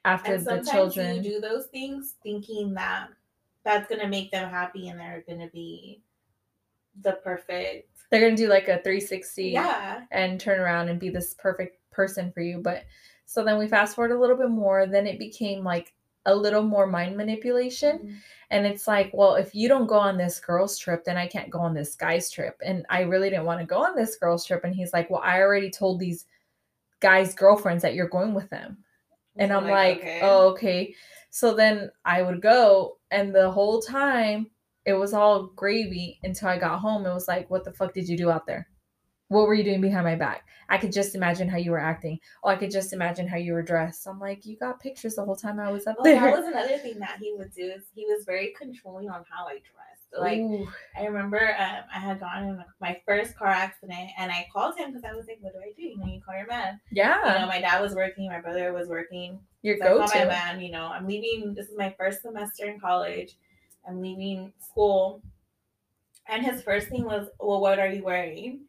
after 0.05 0.35
and 0.35 0.45
the 0.45 0.67
children 0.69 1.23
you 1.23 1.31
do 1.31 1.39
those 1.39 1.67
things 1.67 2.15
thinking 2.23 2.73
that 2.73 3.07
that's 3.63 3.87
gonna 3.89 4.07
make 4.07 4.31
them 4.31 4.49
happy 4.49 4.89
and 4.89 4.99
they're 4.99 5.23
gonna 5.27 5.49
be 5.53 6.01
the 7.01 7.13
perfect 7.23 7.89
they're 8.09 8.21
gonna 8.21 8.35
do 8.35 8.47
like 8.47 8.67
a 8.67 8.81
360 8.83 9.45
yeah 9.45 10.01
and 10.11 10.39
turn 10.39 10.59
around 10.59 10.89
and 10.89 10.99
be 10.99 11.09
this 11.09 11.33
perfect 11.35 11.77
person 11.93 12.31
for 12.31 12.41
you. 12.41 12.59
But 12.59 12.83
so 13.25 13.43
then 13.43 13.57
we 13.57 13.67
fast 13.67 13.95
forward 13.95 14.11
a 14.11 14.19
little 14.19 14.35
bit 14.35 14.49
more, 14.49 14.85
then 14.85 15.07
it 15.07 15.19
became 15.19 15.63
like 15.63 15.93
a 16.25 16.35
little 16.35 16.63
more 16.63 16.87
mind 16.87 17.15
manipulation. 17.15 17.97
Mm-hmm. 17.97 18.15
And 18.49 18.65
it's 18.65 18.87
like, 18.87 19.11
well, 19.13 19.35
if 19.35 19.55
you 19.55 19.67
don't 19.67 19.87
go 19.87 19.97
on 19.97 20.17
this 20.17 20.39
girl's 20.39 20.77
trip, 20.77 21.05
then 21.05 21.17
I 21.17 21.27
can't 21.27 21.49
go 21.49 21.59
on 21.59 21.73
this 21.73 21.95
guy's 21.95 22.29
trip. 22.29 22.59
And 22.65 22.85
I 22.89 23.01
really 23.01 23.29
didn't 23.29 23.45
want 23.45 23.61
to 23.61 23.65
go 23.65 23.83
on 23.83 23.95
this 23.95 24.17
girl's 24.17 24.45
trip. 24.45 24.63
And 24.63 24.75
he's 24.75 24.93
like, 24.93 25.09
well, 25.09 25.21
I 25.23 25.39
already 25.39 25.69
told 25.69 25.99
these 25.99 26.25
guys' 26.99 27.33
girlfriends 27.33 27.81
that 27.81 27.93
you're 27.93 28.07
going 28.07 28.33
with 28.33 28.49
them. 28.49 28.77
And 29.37 29.51
I'm 29.51 29.67
like, 29.67 29.97
okay. 29.97 30.19
oh, 30.21 30.49
okay. 30.49 30.95
So 31.29 31.55
then 31.55 31.89
I 32.05 32.21
would 32.21 32.41
go, 32.41 32.97
and 33.09 33.33
the 33.33 33.49
whole 33.49 33.81
time 33.81 34.51
it 34.85 34.93
was 34.93 35.13
all 35.13 35.47
gravy 35.55 36.19
until 36.23 36.49
I 36.49 36.59
got 36.59 36.79
home. 36.79 37.05
It 37.05 37.13
was 37.13 37.27
like, 37.27 37.49
what 37.49 37.63
the 37.63 37.71
fuck 37.71 37.93
did 37.93 38.07
you 38.07 38.17
do 38.17 38.29
out 38.29 38.45
there? 38.45 38.67
What 39.29 39.47
were 39.47 39.53
you 39.53 39.63
doing 39.63 39.81
behind 39.81 40.05
my 40.05 40.15
back? 40.15 40.45
I 40.69 40.77
could 40.77 40.91
just 40.91 41.15
imagine 41.15 41.47
how 41.47 41.57
you 41.57 41.71
were 41.71 41.79
acting. 41.79 42.19
Oh, 42.43 42.49
I 42.49 42.55
could 42.55 42.71
just 42.71 42.93
imagine 42.93 43.27
how 43.27 43.37
you 43.37 43.53
were 43.53 43.63
dressed. 43.63 44.07
I'm 44.07 44.19
like, 44.19 44.45
you 44.45 44.57
got 44.57 44.79
pictures 44.79 45.15
the 45.15 45.25
whole 45.25 45.35
time 45.35 45.59
I 45.59 45.71
was 45.71 45.87
up 45.87 45.97
there. 46.03 46.19
that 46.19 46.37
was 46.37 46.45
another 46.45 46.77
thing 46.77 46.99
that 46.99 47.17
he 47.19 47.33
would 47.37 47.53
do 47.53 47.65
is 47.65 47.83
he 47.95 48.05
was 48.05 48.25
very 48.25 48.53
controlling 48.57 49.09
on 49.09 49.23
how 49.29 49.45
I 49.45 49.53
dressed. 49.53 49.92
Like 50.19 50.39
Ooh. 50.39 50.67
I 50.97 51.05
remember 51.05 51.39
um, 51.57 51.83
I 51.93 51.99
had 51.99 52.19
gotten 52.19 52.49
in 52.49 52.63
my 52.79 53.01
first 53.05 53.35
car 53.37 53.47
accident 53.47 54.11
and 54.17 54.31
I 54.31 54.47
called 54.53 54.77
him 54.77 54.91
because 54.91 55.03
I 55.03 55.13
was 55.13 55.25
like, 55.27 55.39
what 55.41 55.53
do 55.53 55.59
I 55.59 55.71
do? 55.75 55.81
You 55.83 55.97
know, 55.97 56.05
you 56.05 56.21
call 56.21 56.35
your 56.37 56.47
man. 56.47 56.79
yeah, 56.91 57.33
You 57.33 57.39
know, 57.41 57.47
my 57.47 57.59
dad 57.61 57.81
was 57.81 57.95
working, 57.95 58.27
my 58.27 58.39
brother 58.41 58.71
was 58.73 58.87
working. 58.87 59.39
your 59.63 59.77
So 59.77 59.85
I 59.85 59.87
called 59.89 59.99
my 60.13 60.19
go-to. 60.21 60.27
man, 60.27 60.61
you 60.61 60.71
know, 60.71 60.85
I'm 60.85 61.07
leaving. 61.07 61.53
This 61.53 61.67
is 61.67 61.77
my 61.77 61.93
first 61.97 62.21
semester 62.21 62.65
in 62.67 62.79
college. 62.79 63.35
I'm 63.87 64.01
leaving 64.01 64.53
school. 64.59 65.21
And 66.27 66.45
his 66.45 66.61
first 66.61 66.87
thing 66.89 67.03
was, 67.05 67.27
Well, 67.39 67.59
what 67.61 67.79
are 67.79 67.87
you 67.87 68.03
wearing? 68.03 68.61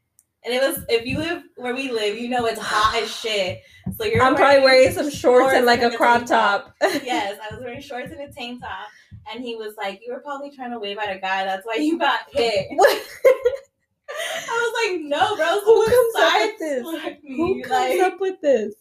And 0.45 0.53
it 0.53 0.61
was, 0.63 0.85
if 0.91 1.07
you 1.07 1.19
live 1.19 1.43
where 1.57 1.75
we 1.75 1.91
live, 1.91 2.19
you 2.19 2.29
know 2.29 2.45
it's 2.47 2.61
hot 2.61 3.01
as 3.03 3.11
shit. 3.21 3.63
So 3.97 4.05
you're 4.05 4.23
I'm 4.23 4.35
probably 4.35 4.61
wearing 4.63 4.93
some 4.93 5.11
shorts 5.11 5.55
and 5.55 5.65
like 5.67 5.83
a 5.83 5.97
crop 5.97 6.19
tank 6.19 6.29
top. 6.29 6.75
yes, 6.83 7.39
I 7.43 7.55
was 7.55 7.63
wearing 7.65 7.81
shorts 7.81 8.11
and 8.13 8.21
a 8.21 8.31
tank 8.33 8.61
top. 8.61 8.89
And 9.33 9.43
he 9.43 9.57
was 9.57 9.75
like, 9.79 10.01
You 10.05 10.13
were 10.13 10.21
probably 10.21 10.51
trying 10.55 10.73
to 10.73 10.79
wave 10.79 10.99
at 10.99 11.15
a 11.15 11.19
guy. 11.19 11.45
That's 11.45 11.65
why 11.67 11.77
you 11.77 11.99
got 11.99 12.21
hit. 12.31 12.67
I 14.11 14.49
was 14.49 14.91
like, 14.93 15.01
No, 15.03 15.37
bro. 15.37 15.61
Who 15.65 15.85
comes 15.85 16.15
up 16.19 16.43
with 16.43 16.59
this? 16.59 17.17
Who 17.37 17.63
comes 17.63 17.71
Like- 17.71 18.01
up 18.01 18.21
with 18.21 18.41
this? 18.41 18.75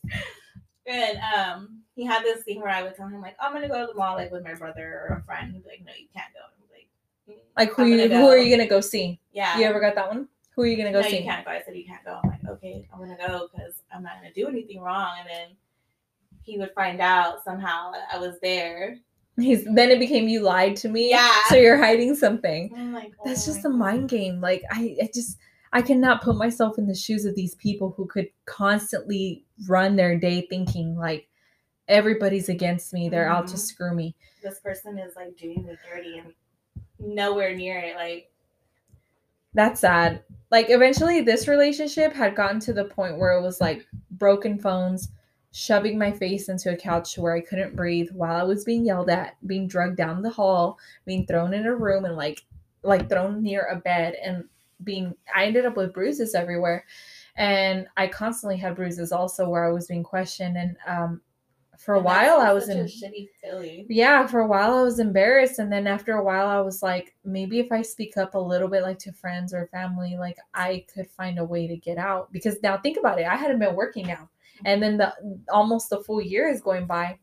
And 0.86 1.18
um, 1.34 1.80
he 1.96 2.04
had 2.06 2.24
this 2.24 2.44
thing 2.44 2.60
where 2.60 2.70
I 2.72 2.84
would 2.84 2.96
tell 2.96 3.08
him 3.08 3.22
like, 3.22 3.38
I'm 3.40 3.54
gonna 3.54 3.70
go 3.70 3.80
to 3.82 3.88
the 3.94 3.98
mall 3.98 4.16
like 4.16 4.32
with 4.32 4.44
my 4.44 4.54
brother 4.54 5.06
or 5.10 5.16
a 5.18 5.24
friend. 5.24 5.54
He'd 5.54 5.64
be 5.64 5.70
like, 5.70 5.86
No, 5.86 5.94
you 5.98 6.08
can't 6.14 6.34
go. 6.34 6.40
And 6.60 6.68
like, 6.74 6.88
"Mm, 7.30 7.42
Like 7.58 7.72
who 7.74 7.86
you, 7.86 8.10
gonna 8.10 8.20
who 8.20 8.28
are 8.28 8.38
you 8.38 8.54
gonna 8.56 8.68
go 8.70 8.82
see? 8.82 9.20
Yeah. 9.32 9.58
You 9.58 9.64
ever 9.66 9.80
got 9.80 9.96
that 9.96 10.10
one? 10.10 10.28
Who 10.56 10.62
are 10.62 10.68
you 10.68 10.78
gonna 10.78 10.92
go 10.92 11.02
no, 11.02 11.08
see? 11.08 11.18
you 11.20 11.24
can't 11.24 11.46
go. 11.46 11.52
I 11.52 11.62
said 11.66 11.76
you 11.76 11.86
can't 11.86 12.04
go. 12.06 12.20
I'm 12.24 12.30
like, 12.30 12.46
okay, 12.48 12.88
I'm 12.94 13.00
gonna 13.00 13.18
go 13.18 13.50
because 13.52 13.74
I'm 13.94 14.04
not 14.04 14.14
gonna 14.18 14.34
do 14.34 14.48
anything 14.48 14.82
wrong. 14.82 15.16
And 15.20 15.30
then 15.30 15.48
he 16.44 16.58
would 16.58 16.72
find 16.76 17.02
out 17.02 17.44
somehow 17.44 17.92
that 17.92 18.04
I 18.14 18.20
was 18.20 18.36
there. 18.42 18.98
He's 19.38 19.64
then 19.66 19.90
it 19.90 19.98
became 19.98 20.28
you 20.28 20.42
lied 20.42 20.76
to 20.78 20.90
me. 20.90 21.10
Yeah. 21.10 21.32
So 21.50 21.56
you're 21.56 21.78
hiding 21.78 22.16
something. 22.16 22.72
Like, 22.94 23.14
That's 23.24 23.48
oh 23.48 23.54
just 23.54 23.66
my 23.66 23.70
a 23.72 23.74
mind 23.74 24.10
game. 24.10 24.40
Like 24.42 24.62
I, 24.72 24.96
I 25.02 25.10
just 25.14 25.38
I 25.72 25.82
cannot 25.82 26.22
put 26.22 26.36
myself 26.36 26.78
in 26.78 26.86
the 26.86 26.94
shoes 26.94 27.26
of 27.26 27.34
these 27.36 27.56
people 27.56 27.94
who 27.98 28.06
could 28.06 28.28
constantly 28.46 29.44
run 29.68 29.96
their 29.96 30.18
day 30.20 30.46
thinking 30.50 30.96
like 30.96 31.28
everybody's 31.88 32.48
against 32.50 32.94
me. 32.94 33.10
They're 33.10 33.28
out 33.30 33.48
to 33.48 33.56
Mhm. 33.58 33.60
screw 33.60 33.96
me. 33.96 34.16
This 34.44 34.60
person 34.60 35.00
is 35.00 35.16
like 35.16 35.36
doing 35.36 35.66
me 35.66 35.76
dirty 35.90 36.20
and 36.20 36.34
nowhere 37.00 37.56
near 37.56 37.80
it. 37.80 37.96
Like, 37.96 38.32
That's 39.54 39.82
sad. 39.82 40.24
Like 40.52 40.68
eventually 40.70 41.22
this 41.22 41.48
relationship 41.48 42.14
had 42.14 42.36
gotten 42.36 42.60
to 42.62 42.74
the 42.74 42.86
point 42.86 43.18
where 43.18 43.34
it 43.34 43.42
was 43.42 43.60
like 43.60 43.88
broken 44.12 44.60
phones, 44.60 45.10
shoving 45.52 45.98
my 45.98 46.12
face 46.12 46.50
into 46.50 46.72
a 46.72 46.78
couch 46.78 47.18
where 47.18 47.34
I 47.36 47.42
couldn't 47.42 47.76
breathe 47.76 48.10
while 48.12 48.36
I 48.36 48.44
was 48.44 48.64
being 48.64 48.86
yelled 48.86 49.10
at, 49.10 49.36
being 49.48 49.68
drugged 49.68 49.98
down 49.98 50.22
the 50.22 50.30
hall, 50.30 50.80
being 51.06 51.26
thrown 51.26 51.54
in 51.54 51.66
a 51.66 51.76
room 51.76 52.06
and 52.06 52.16
like 52.16 52.44
like 52.84 53.10
thrown 53.10 53.42
near 53.42 53.68
a 53.72 53.78
bed 53.78 54.16
and 54.24 54.46
being 54.84 55.16
I 55.34 55.46
ended 55.46 55.66
up 55.66 55.78
with 55.78 55.94
bruises 55.94 56.36
everywhere. 56.36 56.86
And 57.36 57.88
I 57.98 58.08
constantly 58.08 58.58
had 58.58 58.76
bruises 58.76 59.12
also 59.12 59.50
where 59.50 59.66
I 59.66 59.72
was 59.72 59.88
being 59.88 60.04
questioned 60.04 60.58
and 60.58 60.78
um 60.88 61.22
for 61.84 61.96
a 61.96 61.98
And 61.98 62.06
while 62.06 62.40
I 62.40 62.54
was 62.54 62.70
in 62.70 62.80
a 62.80 62.84
shitty 62.86 63.28
feeling. 63.42 63.86
yeah, 63.90 64.26
for 64.26 64.40
a 64.40 64.48
while 64.48 64.74
I 64.74 64.82
was 64.82 65.00
embarrassed. 65.00 65.60
And 65.60 65.72
then 65.72 65.86
after 65.86 66.14
a 66.14 66.24
while, 66.24 66.48
I 66.48 66.62
was 66.62 66.82
like, 66.82 67.14
maybe 67.26 67.60
if 67.60 67.72
I 67.72 67.82
speak 67.82 68.16
up 68.16 68.36
a 68.36 68.40
little 68.40 68.70
bit, 68.70 68.84
like 68.84 69.00
to 69.00 69.12
friends 69.12 69.54
or 69.54 69.68
family, 69.68 70.16
like 70.18 70.38
I 70.54 70.86
could 70.94 71.10
find 71.10 71.40
a 71.40 71.44
way 71.44 71.68
to 71.68 71.76
get 71.76 71.98
out. 71.98 72.32
Because 72.32 72.56
now 72.64 72.78
think 72.78 72.98
about 72.98 73.20
it, 73.20 73.28
I 73.28 73.36
hadn't 73.36 73.60
been 73.60 73.76
working 73.76 74.08
now. 74.08 74.30
And 74.66 74.82
then 74.82 74.98
the 74.98 75.14
almost 75.52 75.90
the 75.90 76.04
full 76.04 76.22
year 76.22 76.48
is 76.48 76.62
going 76.62 76.86
by. 76.86 77.20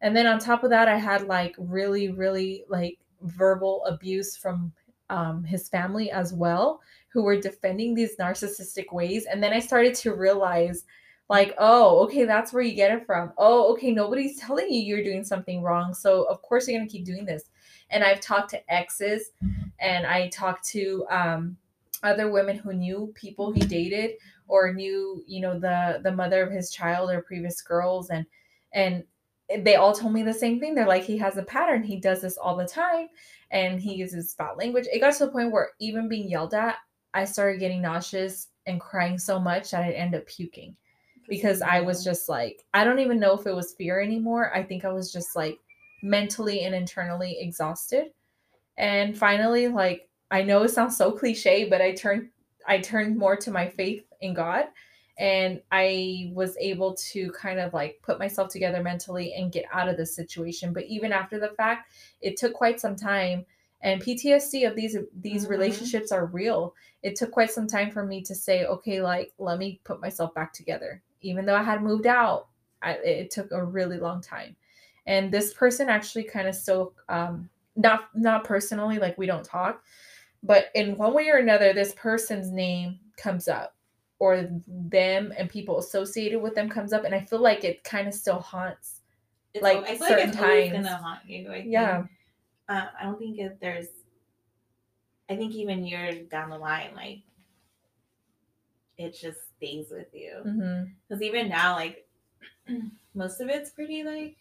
And 0.00 0.16
then 0.16 0.28
on 0.28 0.38
top 0.38 0.62
of 0.62 0.70
that, 0.70 0.86
I 0.86 0.96
had 0.96 1.26
like 1.26 1.56
really, 1.58 2.12
really 2.12 2.64
like 2.68 2.98
verbal 3.22 3.84
abuse 3.86 4.36
from 4.36 4.72
um, 5.10 5.42
his 5.42 5.68
family 5.68 6.10
as 6.12 6.32
well, 6.32 6.80
who 7.08 7.24
were 7.24 7.40
defending 7.40 7.94
these 7.94 8.16
narcissistic 8.16 8.92
ways. 8.92 9.26
And 9.26 9.42
then 9.42 9.52
I 9.52 9.58
started 9.58 9.94
to 9.96 10.14
realize 10.14 10.84
like 11.28 11.54
oh 11.58 12.00
okay 12.04 12.24
that's 12.24 12.52
where 12.52 12.62
you 12.62 12.74
get 12.74 12.90
it 12.90 13.06
from. 13.06 13.32
Oh 13.36 13.72
okay 13.72 13.92
nobody's 13.92 14.38
telling 14.40 14.70
you 14.70 14.80
you're 14.80 15.04
doing 15.04 15.24
something 15.24 15.62
wrong 15.62 15.94
so 15.94 16.24
of 16.24 16.42
course 16.42 16.68
you're 16.68 16.78
going 16.78 16.88
to 16.88 16.92
keep 16.92 17.04
doing 17.04 17.24
this. 17.24 17.44
And 17.90 18.04
i've 18.04 18.20
talked 18.20 18.50
to 18.50 18.72
exes 18.72 19.30
and 19.78 20.06
i 20.06 20.28
talked 20.28 20.66
to 20.68 21.06
um, 21.10 21.56
other 22.02 22.30
women 22.30 22.56
who 22.56 22.72
knew 22.72 23.12
people 23.14 23.52
he 23.52 23.60
dated 23.60 24.12
or 24.46 24.72
knew 24.72 25.22
you 25.26 25.40
know 25.40 25.58
the 25.58 26.00
the 26.02 26.12
mother 26.12 26.42
of 26.42 26.52
his 26.52 26.70
child 26.70 27.10
or 27.10 27.22
previous 27.22 27.62
girls 27.62 28.10
and 28.10 28.26
and 28.72 29.04
they 29.64 29.76
all 29.76 29.94
told 29.94 30.12
me 30.12 30.22
the 30.22 30.34
same 30.34 30.60
thing. 30.60 30.74
They're 30.74 30.86
like 30.86 31.04
he 31.04 31.16
has 31.16 31.38
a 31.38 31.42
pattern. 31.42 31.82
He 31.82 31.98
does 31.98 32.20
this 32.20 32.36
all 32.36 32.54
the 32.54 32.66
time 32.66 33.08
and 33.50 33.80
he 33.80 33.94
uses 33.94 34.34
foul 34.34 34.54
language. 34.58 34.86
It 34.92 34.98
got 34.98 35.14
to 35.14 35.24
the 35.24 35.32
point 35.32 35.52
where 35.52 35.70
even 35.80 36.06
being 36.06 36.28
yelled 36.28 36.52
at 36.52 36.76
i 37.14 37.24
started 37.24 37.60
getting 37.60 37.82
nauseous 37.82 38.48
and 38.66 38.80
crying 38.80 39.18
so 39.18 39.38
much 39.38 39.70
that 39.70 39.84
i'd 39.84 39.94
end 39.94 40.14
up 40.14 40.26
puking 40.26 40.76
because 41.28 41.62
I 41.62 41.80
was 41.80 42.04
just 42.04 42.28
like, 42.28 42.64
I 42.74 42.84
don't 42.84 43.00
even 43.00 43.20
know 43.20 43.34
if 43.38 43.46
it 43.46 43.54
was 43.54 43.72
fear 43.74 44.00
anymore. 44.00 44.54
I 44.54 44.62
think 44.62 44.84
I 44.84 44.92
was 44.92 45.12
just 45.12 45.36
like 45.36 45.58
mentally 46.02 46.62
and 46.64 46.74
internally 46.74 47.38
exhausted. 47.40 48.12
And 48.76 49.16
finally, 49.16 49.68
like, 49.68 50.08
I 50.30 50.42
know 50.42 50.62
it 50.62 50.70
sounds 50.70 50.96
so 50.96 51.12
cliche, 51.12 51.68
but 51.68 51.80
I 51.80 51.92
turned 51.92 52.30
I 52.66 52.78
turned 52.80 53.16
more 53.16 53.36
to 53.36 53.50
my 53.50 53.68
faith 53.68 54.04
in 54.20 54.34
God 54.34 54.66
and 55.18 55.62
I 55.72 56.30
was 56.34 56.56
able 56.58 56.94
to 56.94 57.32
kind 57.32 57.58
of 57.58 57.72
like 57.72 58.00
put 58.02 58.18
myself 58.18 58.50
together 58.50 58.82
mentally 58.82 59.32
and 59.34 59.50
get 59.50 59.64
out 59.72 59.88
of 59.88 59.96
this 59.96 60.14
situation. 60.14 60.72
But 60.72 60.84
even 60.84 61.12
after 61.12 61.38
the 61.40 61.48
fact, 61.56 61.90
it 62.20 62.36
took 62.36 62.52
quite 62.52 62.78
some 62.80 62.94
time 62.94 63.46
and 63.80 64.02
PTSD 64.02 64.64
of 64.68 64.76
these 64.76 64.96
these 65.20 65.46
Mhm. 65.46 65.50
relationships 65.50 66.12
are 66.12 66.26
real. 66.26 66.74
It 67.02 67.16
took 67.16 67.30
quite 67.30 67.50
some 67.50 67.66
time 67.66 67.90
for 67.90 68.04
me 68.04 68.22
to 68.22 68.34
say, 68.34 68.64
okay, 68.66 69.00
like 69.02 69.32
let 69.38 69.58
me 69.58 69.80
put 69.84 70.00
myself 70.00 70.34
back 70.34 70.52
together. 70.52 71.02
Even 71.20 71.44
though 71.46 71.56
I 71.56 71.62
had 71.62 71.82
moved 71.82 72.06
out, 72.06 72.48
I, 72.82 72.92
it 72.92 73.30
took 73.30 73.50
a 73.52 73.64
really 73.64 73.98
long 73.98 74.20
time. 74.20 74.56
And 75.06 75.32
this 75.32 75.54
person 75.54 75.88
actually 75.88 76.24
kind 76.24 76.46
of 76.48 76.54
still, 76.54 76.92
um, 77.08 77.48
not 77.76 78.08
not 78.14 78.44
personally, 78.44 78.98
like 78.98 79.16
we 79.18 79.26
don't 79.26 79.44
talk, 79.44 79.82
but 80.42 80.66
in 80.74 80.96
one 80.96 81.14
way 81.14 81.28
or 81.28 81.36
another, 81.38 81.72
this 81.72 81.92
person's 81.94 82.50
name 82.50 82.98
comes 83.16 83.48
up, 83.48 83.74
or 84.18 84.48
them 84.66 85.32
and 85.38 85.48
people 85.48 85.78
associated 85.78 86.40
with 86.40 86.54
them 86.54 86.68
comes 86.68 86.92
up, 86.92 87.04
and 87.04 87.14
I 87.14 87.20
feel 87.20 87.40
like 87.40 87.64
it 87.64 87.84
kind 87.84 88.06
of 88.08 88.14
still 88.14 88.40
haunts. 88.40 89.00
It's, 89.54 89.62
like, 89.62 89.78
I 89.78 89.96
feel 89.96 90.08
certain 90.08 90.26
like 90.26 90.28
it's 90.28 90.36
times. 90.36 90.72
gonna 90.86 90.96
haunt 90.96 91.20
you. 91.26 91.50
I 91.50 91.56
Yeah. 91.66 91.96
Think. 91.98 92.10
Uh, 92.68 92.86
I 93.00 93.04
don't 93.04 93.18
think 93.18 93.38
if 93.38 93.58
there's. 93.60 93.86
I 95.30 95.36
think 95.36 95.54
even 95.54 95.84
years 95.86 96.26
down 96.28 96.50
the 96.50 96.58
line, 96.58 96.90
like 96.94 97.20
it 98.98 99.18
just 99.18 99.38
stays 99.56 99.86
with 99.90 100.08
you. 100.12 100.34
Mm-hmm. 100.46 100.90
Because 101.08 101.22
even 101.22 101.48
now, 101.48 101.74
like 101.76 102.06
most 103.14 103.40
of 103.40 103.48
it's 103.48 103.70
pretty 103.70 104.02
like 104.02 104.36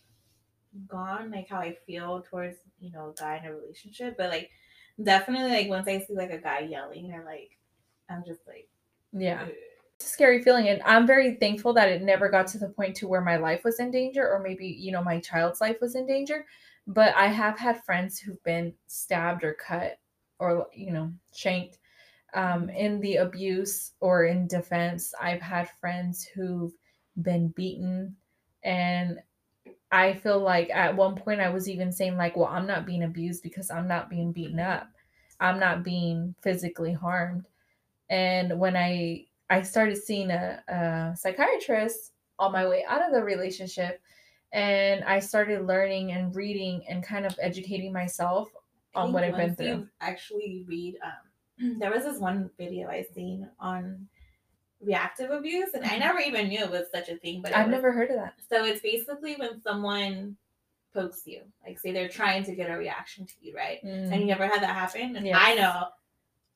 gone, 0.87 1.31
like 1.31 1.47
how 1.49 1.59
I 1.59 1.77
feel 1.85 2.23
towards 2.29 2.57
you 2.79 2.91
know 2.91 3.09
a 3.09 3.19
guy 3.19 3.37
in 3.37 3.49
a 3.49 3.55
relationship. 3.55 4.17
But 4.17 4.29
like 4.29 4.49
definitely, 5.01 5.51
like 5.51 5.69
once 5.69 5.87
I 5.87 5.99
see 5.99 6.15
like 6.15 6.31
a 6.31 6.39
guy 6.39 6.59
yelling 6.59 7.11
or 7.13 7.23
like, 7.23 7.57
I'm 8.09 8.23
just 8.25 8.41
like, 8.47 8.67
Yeah. 9.13 9.43
"Ugh." 9.43 9.53
it's 9.97 10.05
a 10.05 10.09
scary 10.09 10.43
feeling 10.43 10.69
and 10.69 10.81
i'm 10.83 11.07
very 11.07 11.35
thankful 11.35 11.73
that 11.73 11.89
it 11.89 12.03
never 12.03 12.29
got 12.29 12.45
to 12.45 12.59
the 12.59 12.69
point 12.69 12.95
to 12.95 13.07
where 13.07 13.21
my 13.21 13.35
life 13.35 13.63
was 13.63 13.79
in 13.79 13.89
danger 13.89 14.31
or 14.31 14.39
maybe 14.39 14.67
you 14.67 14.91
know 14.91 15.03
my 15.03 15.19
child's 15.19 15.59
life 15.59 15.77
was 15.81 15.95
in 15.95 16.05
danger 16.05 16.45
but 16.85 17.15
i 17.15 17.25
have 17.25 17.57
had 17.57 17.83
friends 17.83 18.19
who've 18.19 18.41
been 18.43 18.71
stabbed 18.85 19.43
or 19.43 19.53
cut 19.53 19.97
or 20.39 20.67
you 20.71 20.91
know 20.91 21.11
shanked 21.33 21.79
um, 22.34 22.69
in 22.69 23.00
the 23.00 23.17
abuse 23.17 23.93
or 24.00 24.25
in 24.25 24.48
defense 24.48 25.13
i've 25.22 25.41
had 25.41 25.69
friends 25.79 26.24
who've 26.24 26.74
been 27.22 27.48
beaten 27.50 28.15
and 28.63 29.19
i 29.91 30.13
feel 30.13 30.39
like 30.39 30.69
at 30.69 30.96
one 30.96 31.15
point 31.15 31.39
i 31.39 31.50
was 31.50 31.69
even 31.69 31.91
saying 31.91 32.17
like 32.17 32.36
well 32.36 32.48
i'm 32.48 32.67
not 32.67 32.86
being 32.86 33.03
abused 33.03 33.43
because 33.43 33.72
i'm 33.72 33.88
not 33.88 34.10
being 34.10 34.31
beaten 34.31 34.60
up 34.60 34.89
i'm 35.39 35.60
not 35.60 35.84
being 35.84 36.36
physically 36.41 36.93
harmed 36.93 37.46
and 38.10 38.57
when 38.60 38.75
i 38.75 39.24
i 39.50 39.62
started 39.62 39.98
seeing 39.98 40.29
a, 40.29 40.62
a 40.67 41.15
psychiatrist 41.15 42.12
on 42.39 42.51
my 42.51 42.67
way 42.67 42.84
out 42.88 43.03
of 43.03 43.13
the 43.13 43.24
relationship 43.24 44.01
and 44.51 45.03
i 45.05 45.19
started 45.19 45.65
learning 45.65 46.12
and 46.12 46.36
reading 46.36 46.84
and 46.89 47.03
kind 47.03 47.25
of 47.25 47.38
educating 47.41 47.91
myself 47.91 48.50
on 48.96 49.13
what 49.13 49.24
i've 49.24 49.36
been 49.36 49.55
through 49.55 49.88
Actually, 50.01 50.65
read. 50.67 50.98
Um, 51.03 51.26
there 51.79 51.91
was 51.91 52.03
this 52.03 52.19
one 52.19 52.49
video 52.57 52.87
I 52.89 53.05
seen 53.13 53.49
on 53.59 54.07
reactive 54.81 55.31
abuse, 55.31 55.73
and 55.73 55.83
I 55.83 55.89
Mhm. 55.95 55.99
never 55.99 56.19
even 56.19 56.47
knew 56.49 56.59
it 56.59 56.69
was 56.71 56.85
such 56.93 57.09
a 57.09 57.17
thing. 57.17 57.41
But 57.41 57.55
i've 57.55 57.65
was- 57.67 57.71
never 57.73 57.91
heard 57.91 58.09
of 58.11 58.17
that 58.17 58.35
So 58.49 58.63
it's 58.65 58.81
basically 58.81 59.35
when 59.35 59.61
someone 59.61 60.37
pokes 60.93 61.23
you, 61.25 61.41
like 61.65 61.79
say 61.79 61.91
they're 61.91 62.09
trying 62.09 62.43
to 62.43 62.55
get 62.55 62.69
a 62.69 62.77
reaction 62.77 63.25
to 63.25 63.33
you, 63.41 63.55
right? 63.55 63.81
And 63.83 64.13
you 64.19 64.25
never 64.25 64.47
had 64.47 64.61
that 64.63 64.73
happen. 64.75 65.15
And 65.15 65.25
Yes. 65.25 65.37
I 65.39 65.55
know, 65.55 65.89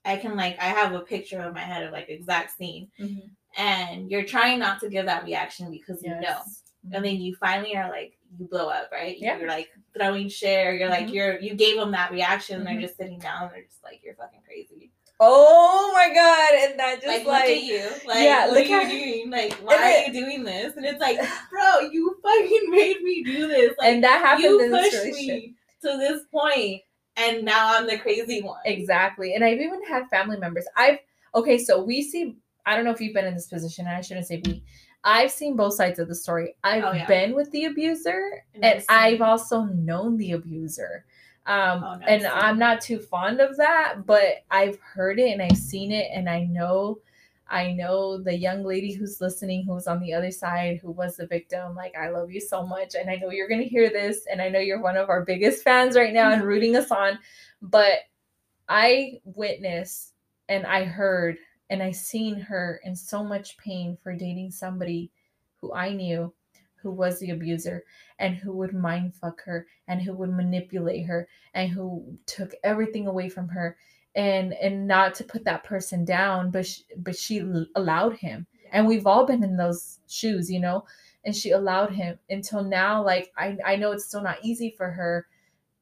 I 0.05 0.17
can 0.17 0.35
like 0.35 0.57
I 0.59 0.65
have 0.65 0.93
a 0.93 1.01
picture 1.01 1.39
of 1.41 1.53
my 1.53 1.61
head 1.61 1.83
of 1.83 1.91
like 1.91 2.09
exact 2.09 2.51
scene, 2.57 2.91
Mhm. 2.99 3.29
and 3.57 4.09
you're 4.11 4.23
trying 4.25 4.59
not 4.59 4.79
to 4.81 4.89
give 4.89 5.05
that 5.07 5.23
reaction 5.25 5.69
because 5.71 6.01
you 6.03 6.09
know, 6.09 6.19
Yes. 6.21 6.63
And 6.91 7.03
then 7.05 7.15
you 7.17 7.35
finally 7.35 7.75
are 7.75 7.89
like 7.89 8.13
you 8.37 8.47
blow 8.47 8.69
up, 8.69 8.89
right? 8.91 9.17
Yeah. 9.19 9.37
You're 9.37 9.47
like 9.49 9.69
throwing 9.97 10.29
shit, 10.29 10.65
or 10.65 10.73
you're 10.73 10.89
like 10.89 11.07
Mhm. 11.07 11.13
you're 11.13 11.39
you 11.39 11.53
gave 11.55 11.75
them 11.75 11.91
that 11.91 12.11
reaction, 12.11 12.55
and 12.57 12.65
Mhm. 12.67 12.71
they're 12.71 12.81
just 12.81 12.97
sitting 12.97 13.19
down, 13.19 13.43
and 13.43 13.51
they're 13.53 13.63
just 13.63 13.83
like 13.83 14.01
you're 14.03 14.15
fucking 14.15 14.41
crazy. 14.45 14.91
oh 15.23 15.91
my 15.93 16.11
god 16.15 16.49
and 16.71 16.79
that 16.79 16.95
just 16.95 17.05
Like, 17.05 17.25
like, 17.27 17.47
look 17.49 17.57
at 17.57 17.63
you, 17.63 17.89
like 18.07 18.23
yeah, 18.23 18.47
what 18.47 18.55
look 18.57 18.69
are 18.71 18.81
you 18.81 18.89
doing? 18.89 19.29
Like 19.37 19.53
why 19.53 19.75
are 19.75 19.89
it- 19.89 20.07
you 20.15 20.25
doing 20.25 20.43
this? 20.43 20.75
And 20.75 20.83
it's 20.83 20.99
like, 20.99 21.17
bro, 21.51 21.81
you 21.91 22.15
fucking 22.23 22.65
made 22.71 23.01
me 23.03 23.23
do 23.23 23.47
this. 23.47 23.75
Like, 23.77 23.93
and 23.93 24.03
that 24.03 24.19
happened 24.21 24.43
you 24.45 24.59
in 24.63 24.71
pushed 24.71 25.05
me 25.05 25.53
to 25.83 25.97
this 25.99 26.23
point, 26.31 26.81
and 27.17 27.43
now 27.45 27.77
I'm 27.77 27.85
the 27.85 27.99
crazy 27.99 28.41
one. 28.41 28.61
Exactly. 28.65 29.35
And 29.35 29.43
I've 29.43 29.59
even 29.59 29.83
had 29.87 30.07
family 30.09 30.37
members. 30.37 30.65
I've 30.75 30.97
okay, 31.35 31.59
so 31.59 31.83
we 31.83 32.01
see 32.01 32.35
I 32.65 32.75
don't 32.75 32.83
know 32.85 32.91
if 32.91 32.99
you've 33.01 33.13
been 33.13 33.25
in 33.25 33.35
this 33.35 33.47
position, 33.47 33.85
and 33.85 33.95
I 33.95 34.01
shouldn't 34.01 34.25
say 34.25 34.41
we. 34.43 34.63
I've 35.03 35.31
seen 35.31 35.55
both 35.55 35.75
sides 35.75 35.99
of 35.99 36.07
the 36.07 36.15
story. 36.15 36.55
I've 36.63 36.83
Oh, 36.83 36.93
yeah. 36.93 37.07
been 37.07 37.35
with 37.35 37.51
the 37.51 37.65
abuser 37.65 38.43
And 38.55 38.65
I've 38.65 38.77
and 38.77 38.83
I've 38.89 39.21
also 39.21 39.63
known 39.63 40.17
the 40.17 40.33
abuser. 40.33 41.05
Um 41.47 41.83
Oh, 41.83 41.95
no, 41.95 42.05
I've 42.05 42.07
and 42.07 42.27
I'm 42.27 42.59
not 42.59 42.81
too 42.81 42.99
fond 42.99 43.41
of 43.41 43.57
that, 43.57 44.05
but 44.05 44.43
I've 44.51 44.79
heard 44.79 45.19
it 45.19 45.31
and 45.31 45.41
I've 45.41 45.57
seen 45.57 45.91
it 45.91 46.09
and 46.13 46.29
I 46.29 46.45
know 46.45 46.99
I 47.49 47.73
know 47.73 48.17
the 48.17 48.35
young 48.37 48.63
lady 48.63 48.93
who's 48.93 49.21
listening 49.21 49.65
who's 49.65 49.87
on 49.87 49.99
the 50.01 50.13
other 50.13 50.31
side 50.31 50.79
who 50.81 50.91
was 50.91 51.17
the 51.17 51.27
victim. 51.27 51.75
Like, 51.75 51.95
I 51.97 52.09
love 52.09 52.31
you 52.31 52.39
so 52.41 52.65
much. 52.65 52.95
And 52.95 53.09
I 53.09 53.15
know 53.17 53.31
you're 53.31 53.49
going 53.49 53.61
to 53.61 53.67
hear 53.67 53.89
this. 53.89 54.25
And 54.31 54.41
I 54.41 54.49
know 54.49 54.59
you're 54.59 54.81
one 54.81 54.97
of 54.97 55.09
our 55.09 55.25
biggest 55.25 55.63
fans 55.63 55.97
right 55.97 56.13
now 56.13 56.31
and 56.31 56.43
rooting 56.47 56.77
us 56.77 56.91
on. 56.91 57.19
But 57.61 57.99
I 58.69 59.19
witnessed 59.23 60.13
and 60.49 60.65
I 60.65 60.83
heard 60.85 61.37
and 61.71 61.81
I 61.81 61.91
seen 61.91 62.35
her 62.35 62.81
in 62.83 62.95
so 62.95 63.23
much 63.23 63.57
pain 63.57 63.97
for 64.03 64.13
dating 64.13 64.51
somebody 64.51 65.09
who 65.61 65.73
I 65.73 65.93
knew 65.93 66.33
who 66.75 66.91
was 66.91 67.19
the 67.19 67.29
abuser 67.29 67.83
and 68.19 68.35
who 68.35 68.51
would 68.53 68.73
mind 68.73 69.15
fuck 69.15 69.41
her 69.45 69.65
and 69.87 70.01
who 70.01 70.13
would 70.13 70.31
manipulate 70.31 71.05
her 71.05 71.27
and 71.53 71.71
who 71.71 72.17
took 72.25 72.53
everything 72.63 73.07
away 73.07 73.29
from 73.29 73.47
her 73.47 73.77
and 74.15 74.53
and 74.53 74.85
not 74.85 75.15
to 75.15 75.23
put 75.23 75.45
that 75.45 75.63
person 75.63 76.03
down 76.03 76.51
but 76.51 76.65
she, 76.65 76.83
but 76.97 77.15
she 77.15 77.41
allowed 77.75 78.17
him. 78.17 78.45
And 78.73 78.85
we've 78.85 79.07
all 79.07 79.25
been 79.25 79.43
in 79.43 79.55
those 79.55 79.99
shoes 80.09 80.51
you 80.51 80.59
know? 80.59 80.83
And 81.23 81.35
she 81.35 81.51
allowed 81.51 81.91
him 81.91 82.19
until 82.29 82.63
now 82.63 83.01
like 83.05 83.31
i 83.37 83.57
i 83.65 83.75
know 83.77 83.93
it's 83.93 84.05
still 84.05 84.23
not 84.23 84.43
easy 84.43 84.73
for 84.75 84.89
her 84.91 85.25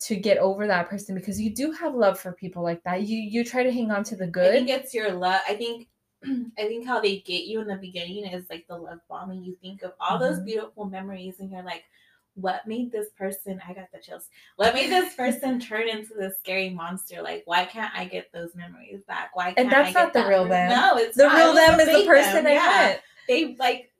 to 0.01 0.15
get 0.15 0.37
over 0.37 0.65
that 0.67 0.89
person 0.89 1.13
because 1.15 1.39
you 1.39 1.53
do 1.53 1.71
have 1.71 1.93
love 1.93 2.19
for 2.19 2.31
people 2.31 2.63
like 2.63 2.81
that 2.83 3.03
you 3.03 3.17
you 3.17 3.43
try 3.43 3.63
to 3.63 3.71
hang 3.71 3.91
on 3.91 4.03
to 4.05 4.15
the 4.15 4.27
good. 4.27 4.49
I 4.49 4.51
think 4.51 4.69
it's 4.69 4.93
your 4.93 5.11
love. 5.11 5.41
I 5.47 5.55
think 5.55 5.87
I 6.23 6.63
think 6.63 6.85
how 6.87 6.99
they 6.99 7.19
get 7.19 7.43
you 7.45 7.61
in 7.61 7.67
the 7.67 7.75
beginning 7.75 8.25
is 8.25 8.49
like 8.49 8.65
the 8.67 8.77
love 8.77 8.99
bombing. 9.09 9.43
You 9.43 9.57
think 9.61 9.83
of 9.83 9.93
all 9.99 10.17
those 10.17 10.39
Mhm. 10.39 10.45
beautiful 10.45 10.85
memories, 10.85 11.39
and 11.39 11.51
you're 11.51 11.63
like, 11.63 11.83
what 12.35 12.65
made 12.67 12.91
this 12.91 13.09
person? 13.17 13.61
I 13.67 13.73
got 13.73 13.91
the 13.91 13.99
chills. 13.99 14.29
What 14.55 14.73
made 14.73 14.89
this 14.89 15.15
person 15.15 15.59
turn 15.59 15.89
into 15.89 16.13
this 16.13 16.37
scary 16.39 16.69
monster? 16.69 17.21
Like, 17.21 17.43
why 17.45 17.65
can't 17.65 17.93
I 17.93 18.05
get 18.05 18.31
those 18.31 18.55
memories 18.55 19.01
back? 19.07 19.35
Why? 19.35 19.47
Can't 19.53 19.59
And 19.59 19.71
that's 19.71 19.93
not 19.93 20.13
the 20.13 20.19
that 20.21 20.29
real 20.29 20.45
them. 20.45 20.69
No, 20.69 20.97
it's 20.97 21.17
The 21.17 21.23
not. 21.23 21.35
Real 21.35 21.53
them 21.53 21.79
is 21.81 21.87
the 21.87 22.05
person 22.05 22.43
them. 22.45 22.47
I 22.47 22.51
Yeah. 22.53 22.65
met. 22.87 23.03
They 23.27 23.55
like 23.55 23.91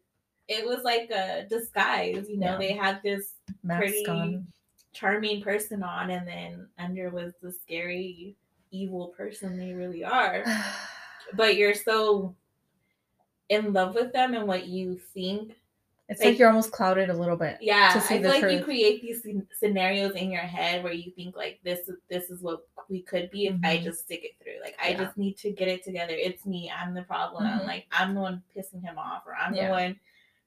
it 0.47 0.65
was 0.65 0.83
like 0.83 1.11
a 1.11 1.45
disguise. 1.49 2.27
You 2.29 2.37
know, 2.37 2.53
Yeah. 2.53 2.57
they 2.57 2.71
had 2.73 3.01
this 3.03 3.33
Mask 3.63 3.79
Pretty- 3.81 4.07
on. 4.07 4.47
Charming 4.93 5.41
person 5.41 5.83
on, 5.83 6.09
and 6.11 6.27
then 6.27 6.67
under 6.77 7.09
was 7.09 7.33
the 7.41 7.51
scary, 7.51 8.35
evil 8.71 9.07
person 9.09 9.57
they 9.57 9.73
really 9.73 10.03
are. 10.03 10.43
But 11.35 11.57
you're 11.57 11.75
so 11.75 12.35
in 13.49 13.71
love 13.73 13.93
with 13.93 14.11
them 14.13 14.33
and 14.33 14.47
what 14.47 14.67
you 14.67 14.99
think 15.13 15.53
It's 16.07 16.19
Like- 16.21 16.29
like, 16.29 16.39
you're 16.39 16.47
almost 16.49 16.71
clouded 16.71 17.11
a 17.11 17.13
little 17.13 17.35
bit. 17.37 17.59
Yeah, 17.61 17.91
to 17.93 18.01
see 18.01 18.15
I 18.15 18.17
the 18.17 18.23
feel 18.23 18.31
like 18.31 18.51
you 18.51 18.57
truth. 18.57 18.63
create 18.65 19.01
these 19.03 19.27
scenarios 19.53 20.15
in 20.15 20.31
your 20.31 20.41
head 20.41 20.83
where 20.83 20.91
you 20.93 21.11
think 21.11 21.35
like 21.37 21.59
this 21.63 21.87
is 21.87 21.97
this 22.09 22.31
is 22.31 22.41
what 22.41 22.67
we 22.89 23.03
could 23.03 23.29
be 23.29 23.45
if 23.45 23.55
I 23.63 23.77
Mhm. 23.77 23.83
just 23.83 24.05
stick 24.05 24.23
it 24.23 24.43
through. 24.43 24.59
Like 24.63 24.75
I 24.83 24.89
Yeah. 24.89 25.03
just 25.03 25.17
need 25.17 25.37
to 25.37 25.51
get 25.51 25.67
it 25.67 25.83
together. 25.83 26.13
It's 26.15 26.47
me. 26.47 26.71
I'm 26.75 26.95
the 26.95 27.03
problem. 27.03 27.43
Mhm. 27.45 27.67
Like 27.67 27.85
I'm 27.91 28.15
the 28.15 28.21
one 28.21 28.41
pissing 28.55 28.81
him 28.81 28.97
off, 28.97 29.21
or 29.27 29.35
I'm 29.35 29.53
Yeah. 29.53 29.67
the 29.67 29.71
one 29.71 29.99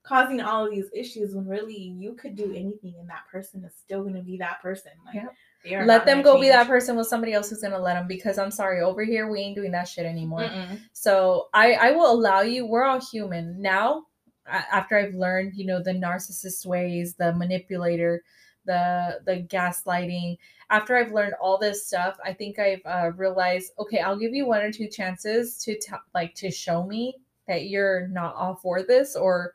causing 0.03 0.41
all 0.41 0.65
of 0.65 0.71
these 0.71 0.91
issues. 0.95 1.35
When 1.35 1.47
really 1.47 1.77
you 1.77 2.15
could 2.15 2.37
do 2.37 2.51
anything, 2.51 2.95
and 2.99 3.09
that 3.09 3.27
person 3.31 3.65
is 3.65 3.73
still 3.77 4.03
going 4.03 4.15
to 4.15 4.23
be 4.23 4.37
that 4.39 4.61
person. 4.61 4.93
Like 5.07 5.15
Yep. 5.17 5.35
they 5.65 5.75
are 5.75 5.87
Let 5.87 6.07
them 6.07 6.23
go 6.23 6.41
be 6.41 6.49
that 6.49 6.67
person 6.67 6.97
with 6.97 7.07
somebody 7.07 7.33
else 7.33 7.51
who's 7.51 7.61
gonna 7.63 7.79
let 7.79 7.95
them 7.95 8.07
because 8.09 8.39
I'm 8.39 8.51
sorry, 8.51 8.81
over 8.81 9.05
here 9.05 9.29
we 9.31 9.41
ain't 9.41 9.57
doing 9.57 9.73
that 9.73 9.89
shit 9.89 10.07
anymore. 10.07 10.41
Mm-mm. 10.41 10.81
So 10.93 11.49
I 11.55 11.75
I 11.75 11.91
will 11.93 12.13
allow 12.13 12.41
you. 12.41 12.67
We're 12.67 12.85
all 12.85 13.01
human 13.01 13.61
now. 13.61 14.07
After 14.47 14.99
I've 14.99 15.15
learned, 15.15 15.53
you 15.55 15.65
know, 15.67 15.81
the 15.81 15.93
narcissist 15.93 16.67
ways, 16.67 17.15
the 17.15 17.33
manipulator, 17.33 18.23
the 18.67 19.21
the 19.25 19.43
gaslighting. 19.45 20.37
After 20.69 20.97
I've 20.97 21.13
learned 21.13 21.35
all 21.41 21.59
this 21.59 21.87
stuff, 21.87 22.17
I 22.25 22.33
think 22.33 22.59
I've 22.59 22.81
uh, 22.85 23.13
realized. 23.13 23.73
Okay, 23.79 24.01
I'll 24.01 24.19
give 24.19 24.35
you 24.35 24.47
one 24.47 24.63
or 24.63 24.73
two 24.73 24.89
chances 24.89 25.59
to 25.59 25.75
t- 25.79 25.93
like 26.13 26.35
to 26.37 26.51
show 26.51 26.85
me 26.85 27.15
that 27.47 27.67
you're 27.67 28.09
not 28.09 28.35
all 28.35 28.57
for 28.57 28.83
this, 28.83 29.15
or 29.15 29.55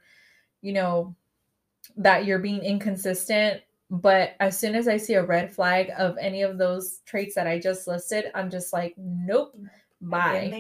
you 0.68 0.74
know, 0.74 1.16
that 1.96 2.26
you're 2.26 2.40
being 2.40 2.62
inconsistent. 2.62 3.62
But 3.90 4.36
as 4.42 4.60
soon 4.60 4.76
as 4.76 4.90
I 4.90 4.98
see 4.98 5.14
a 5.14 5.24
red 5.24 5.50
flag 5.50 5.92
of 5.98 6.18
any 6.20 6.42
of 6.42 6.58
those 6.58 7.00
traits 7.06 7.36
that 7.36 7.48
I 7.48 7.58
just 7.58 7.88
listed, 7.88 8.26
I'm 8.36 8.50
just 8.50 8.74
like, 8.74 8.94
nope, 8.98 9.56
bye, 10.02 10.52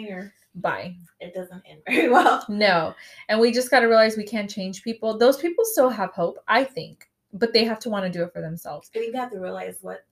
bye. 0.55 0.95
It 1.19 1.33
doesn't 1.33 1.61
end 1.69 1.81
very 1.85 2.07
well. 2.17 2.45
No. 2.47 2.95
And 3.27 3.37
we 3.41 3.51
just 3.51 3.69
got 3.69 3.81
to 3.81 3.87
realize 3.87 4.15
we 4.15 4.23
can't 4.23 4.49
change 4.49 4.81
people. 4.81 5.17
Those 5.17 5.35
people 5.35 5.65
still 5.65 5.89
have 5.89 6.11
hope, 6.13 6.37
I 6.47 6.63
think, 6.63 7.09
but 7.33 7.51
they 7.51 7.65
have 7.65 7.79
to 7.79 7.89
want 7.89 8.05
to 8.05 8.09
do 8.17 8.23
it 8.23 8.31
for 8.31 8.41
themselves. 8.41 8.89
I 8.95 8.99
think 8.99 9.11
they 9.11 9.19
have 9.19 9.31
to 9.31 9.39
realize 9.39 9.79
what 9.81 10.05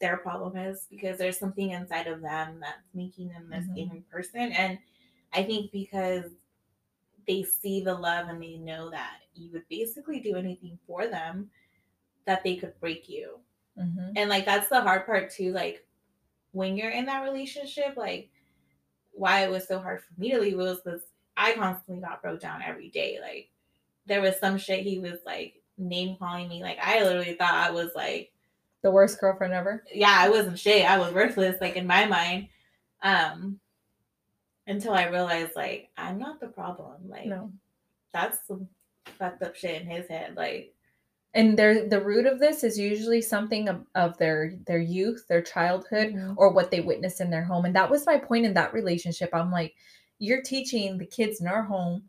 their 0.00 0.18
problem 0.18 0.56
is 0.56 0.86
because 0.88 1.18
there's 1.18 1.38
something 1.38 1.70
inside 1.70 2.06
of 2.06 2.22
them 2.22 2.60
that's 2.60 2.86
making 2.94 3.30
them 3.30 3.50
this 3.50 3.66
Mhm. 3.66 3.80
angry 3.80 4.04
person. 4.12 4.52
And 4.52 4.78
I 5.32 5.42
think 5.42 5.72
because 5.72 6.30
they 7.30 7.44
see 7.44 7.82
the 7.82 7.94
love 7.94 8.28
and 8.28 8.42
they 8.42 8.58
know 8.58 8.90
that 8.90 9.18
you 9.34 9.50
would 9.52 9.68
basically 9.70 10.20
do 10.20 10.36
anything 10.36 10.78
for 10.86 11.06
them, 11.06 11.50
that 12.26 12.44
they 12.44 12.56
could 12.56 12.78
break 12.80 13.08
you. 13.08 13.38
hmm 13.76 14.10
And 14.16 14.28
like 14.30 14.44
that's 14.44 14.68
the 14.68 14.80
hard 14.82 15.06
part 15.06 15.30
too. 15.30 15.52
Like 15.52 15.86
when 16.52 16.76
you're 16.76 16.90
in 16.90 17.06
that 17.06 17.22
relationship, 17.22 17.96
like 17.96 18.30
why 19.12 19.44
it 19.44 19.50
was 19.50 19.68
so 19.68 19.78
hard 19.78 20.02
for 20.02 20.20
me 20.20 20.30
to 20.32 20.40
leave 20.40 20.56
was 20.56 20.80
because 20.80 21.02
I 21.36 21.52
constantly 21.54 22.02
got 22.02 22.22
broke 22.22 22.40
down 22.40 22.62
every 22.62 22.90
day. 22.90 23.18
Like 23.20 23.50
there 24.06 24.22
was 24.22 24.38
some 24.38 24.58
shit 24.58 24.86
he 24.86 24.98
was 24.98 25.18
like 25.26 25.62
name 25.78 26.16
calling 26.18 26.48
me. 26.48 26.62
Like 26.62 26.78
I 26.82 27.02
literally 27.02 27.34
thought 27.34 27.54
I 27.54 27.70
was 27.70 27.90
like 27.94 28.32
The 28.82 28.90
worst 28.90 29.20
girlfriend 29.20 29.52
ever. 29.52 29.84
yeah, 29.94 30.16
I 30.18 30.28
wasn't 30.30 30.58
shit. 30.58 30.90
I 30.90 30.98
was 30.98 31.14
worthless, 31.14 31.60
like 31.60 31.76
in 31.76 31.86
my 31.86 32.06
mind. 32.06 32.48
Um 33.02 33.60
until 34.70 34.92
I 34.94 35.04
realized 35.08 35.52
like 35.56 35.90
I'm 35.96 36.18
not 36.18 36.40
the 36.40 36.48
problem. 36.48 36.96
Like 37.08 37.26
No. 37.26 37.52
that's 38.12 38.46
some 38.46 38.68
fucked 39.18 39.42
up 39.42 39.54
shit 39.56 39.82
in 39.82 39.88
his 39.88 40.08
head. 40.08 40.36
Like 40.36 40.74
And 41.34 41.58
their 41.58 41.88
the 41.88 42.00
root 42.00 42.26
of 42.26 42.38
this 42.40 42.64
is 42.64 42.78
usually 42.78 43.20
something 43.22 43.68
of, 43.68 43.84
of 43.94 44.16
their 44.18 44.54
their 44.66 44.78
youth, 44.78 45.26
their 45.28 45.42
childhood, 45.42 46.14
Mhm. 46.14 46.34
or 46.36 46.50
what 46.52 46.70
they 46.70 46.80
witnessed 46.80 47.20
in 47.20 47.30
their 47.30 47.44
home. 47.44 47.64
And 47.64 47.74
that 47.76 47.90
was 47.90 48.06
my 48.06 48.18
point 48.18 48.46
in 48.46 48.54
that 48.54 48.72
relationship. 48.72 49.30
I'm 49.34 49.50
like, 49.52 49.74
you're 50.18 50.42
teaching 50.42 50.98
the 50.98 51.06
kids 51.06 51.40
in 51.40 51.46
our 51.46 51.62
home, 51.62 52.08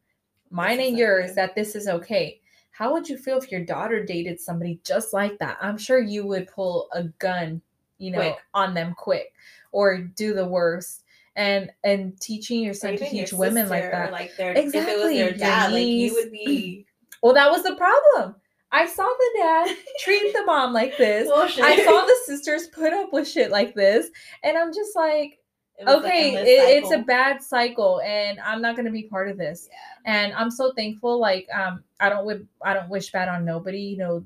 mine 0.49 0.77
This 0.77 0.89
and 0.89 0.97
yours, 0.97 1.25
okay. 1.31 1.33
that 1.35 1.55
this 1.55 1.75
is 1.75 1.87
okay. 1.87 2.39
How 2.71 2.91
would 2.93 3.07
you 3.07 3.17
feel 3.17 3.37
if 3.37 3.51
your 3.51 3.63
daughter 3.63 4.03
dated 4.03 4.39
somebody 4.39 4.79
just 4.83 5.13
like 5.13 5.37
that? 5.39 5.57
I'm 5.61 5.77
sure 5.77 5.99
you 5.99 6.25
would 6.25 6.47
pull 6.47 6.89
a 6.93 7.03
gun, 7.19 7.61
you 7.99 8.11
know, 8.11 8.17
Quick. 8.19 8.37
on 8.53 8.73
them 8.73 8.95
quick 8.97 9.33
or 9.71 9.97
do 9.99 10.33
the 10.33 10.47
worst. 10.47 11.03
And 11.35 11.71
and 11.83 12.19
teaching 12.19 12.61
your 12.61 12.71
or 12.71 12.73
son 12.73 12.97
to 12.97 13.03
your 13.03 13.25
teach 13.25 13.33
women 13.33 13.69
like 13.69 13.89
that. 13.89 14.11
Like 14.11 14.35
their 14.35 14.51
if 14.51 14.57
it 14.57 14.65
was 14.65 14.75
Exactly, 14.75 15.17
their 15.17 15.31
dad, 15.33 15.71
like 15.71 15.87
you 15.87 16.13
would 16.13 16.31
be 16.31 16.85
Well, 17.21 17.33
that 17.33 17.51
was 17.51 17.63
the 17.63 17.75
problem. 17.75 18.35
I 18.71 18.85
saw 18.85 19.03
the 19.03 19.29
dad 19.37 19.77
treat 19.99 20.33
the 20.33 20.43
mom 20.45 20.73
like 20.73 20.97
this. 20.97 21.27
bullshit. 21.29 21.63
I 21.63 21.83
saw 21.83 22.05
the 22.05 22.17
sisters 22.25 22.67
put 22.67 22.93
up 22.93 23.11
with 23.13 23.27
shit 23.27 23.51
like 23.51 23.75
this, 23.75 24.07
and 24.43 24.57
I'm 24.57 24.73
just 24.73 24.95
like, 24.95 25.39
It 25.77 25.87
okay, 25.87 26.35
it, 26.35 26.83
it's 26.83 26.91
a 26.91 26.99
bad 26.99 27.43
cycle, 27.43 28.01
and 28.01 28.39
I'm 28.39 28.61
not 28.61 28.75
gonna 28.75 28.91
be 28.91 29.03
part 29.03 29.29
of 29.29 29.37
this. 29.37 29.69
Yeah. 29.69 30.13
And 30.13 30.33
I'm 30.33 30.49
so 30.49 30.71
thankful. 30.73 31.19
Like, 31.19 31.47
um, 31.53 31.83
I 31.99 32.09
don't 32.09 32.47
I 32.63 32.73
don't 32.73 32.89
wish 32.89 33.11
bad 33.11 33.29
on 33.29 33.45
nobody. 33.45 33.79
You 33.81 33.97
know, 33.97 34.23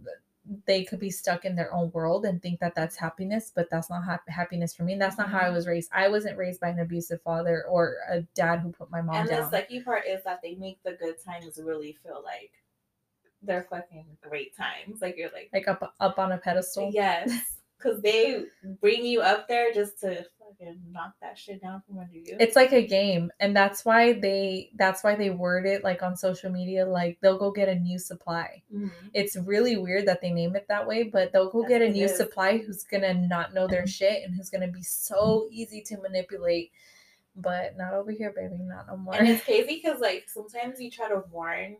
they 0.65 0.83
could 0.83 0.99
be 0.99 1.09
stuck 1.09 1.43
in 1.45 1.55
their 1.55 1.73
own 1.73 1.91
world 1.91 2.25
and 2.25 2.41
think 2.41 2.59
that 2.59 2.75
that's 2.75 2.95
happiness, 2.95 3.51
but 3.55 3.67
that's 3.71 3.89
not 3.89 4.05
hap- 4.05 4.27
happiness 4.29 4.75
for 4.75 4.83
me. 4.83 4.93
And 4.93 5.01
that's 5.01 5.17
not 5.17 5.29
how 5.29 5.39
I 5.39 5.49
Mhm. 5.49 5.53
was 5.53 5.67
raised. 5.67 5.89
I 5.91 6.07
wasn't 6.07 6.37
raised 6.37 6.59
by 6.61 6.69
an 6.69 6.79
abusive 6.79 7.21
father 7.23 7.63
or 7.65 7.97
a 8.07 8.21
dad 8.35 8.59
who 8.59 8.71
put 8.71 8.91
my 8.91 9.01
mom 9.01 9.15
And 9.21 9.29
the 9.29 9.35
down. 9.37 9.51
sucky 9.51 9.83
part 9.83 10.05
is 10.05 10.23
that 10.23 10.41
they 10.43 10.55
make 10.55 10.81
the 10.83 10.93
good 10.93 11.19
times 11.23 11.59
really 11.59 11.93
feel 11.93 12.21
like 12.23 12.51
they're 13.41 13.63
fucking 13.63 14.17
great 14.21 14.55
times. 14.55 15.01
Like 15.01 15.17
you're 15.17 15.31
like, 15.31 15.49
like 15.53 15.67
up 15.67 15.95
up 15.99 16.19
on 16.19 16.31
a 16.31 16.37
pedestal. 16.37 16.91
yes, 16.93 17.54
because 17.85 18.01
they 18.01 18.43
bring 18.81 19.05
you 19.05 19.21
up 19.21 19.47
there 19.47 19.71
just 19.71 19.99
to 19.99 20.25
fucking 20.39 20.79
knock 20.91 21.13
that 21.21 21.37
shit 21.37 21.61
down 21.61 21.81
from 21.87 21.99
under 21.99 22.13
you. 22.13 22.35
it's 22.39 22.55
like 22.55 22.71
a 22.71 22.85
game 22.85 23.31
and 23.39 23.55
that's 23.55 23.85
why 23.85 24.13
they 24.13 24.71
that's 24.75 25.03
why 25.03 25.15
they 25.15 25.29
word 25.29 25.65
it 25.65 25.83
like 25.83 26.01
on 26.03 26.15
social 26.17 26.51
media 26.51 26.85
like 26.85 27.17
they'll 27.21 27.37
go 27.37 27.51
get 27.51 27.67
a 27.69 27.75
new 27.75 27.97
supply 27.99 28.61
Mhm. 28.73 28.91
it's 29.13 29.35
really 29.37 29.77
weird 29.77 30.07
that 30.07 30.21
they 30.21 30.31
name 30.31 30.55
it 30.55 30.65
that 30.69 30.87
way 30.87 31.03
but 31.03 31.31
they'll 31.31 31.49
go 31.51 31.61
That's 31.61 31.69
get 31.69 31.81
a 31.81 31.89
new 31.89 32.05
is. 32.05 32.11
Mm-hmm. 32.11 32.17
supply 32.17 32.57
who's 32.57 32.83
gonna 32.83 33.13
not 33.13 33.53
know 33.53 33.67
their 33.67 33.87
shit 33.87 34.23
and 34.23 34.35
who's 34.35 34.49
gonna 34.49 34.67
be 34.71 34.83
so 34.83 35.47
easy 35.51 35.81
to 35.83 35.97
manipulate 36.01 36.71
but 37.35 37.75
not 37.77 37.93
over 37.93 38.11
here 38.11 38.31
baby 38.35 38.55
not 38.61 38.87
no 38.87 38.97
more 38.97 39.13
And 39.15 39.27
it's 39.27 39.43
crazy 39.45 39.81
because 39.83 39.99
like 39.99 40.25
sometimes 40.27 40.79
you 40.79 40.89
try 40.89 41.09
to 41.09 41.23
warn, 41.31 41.77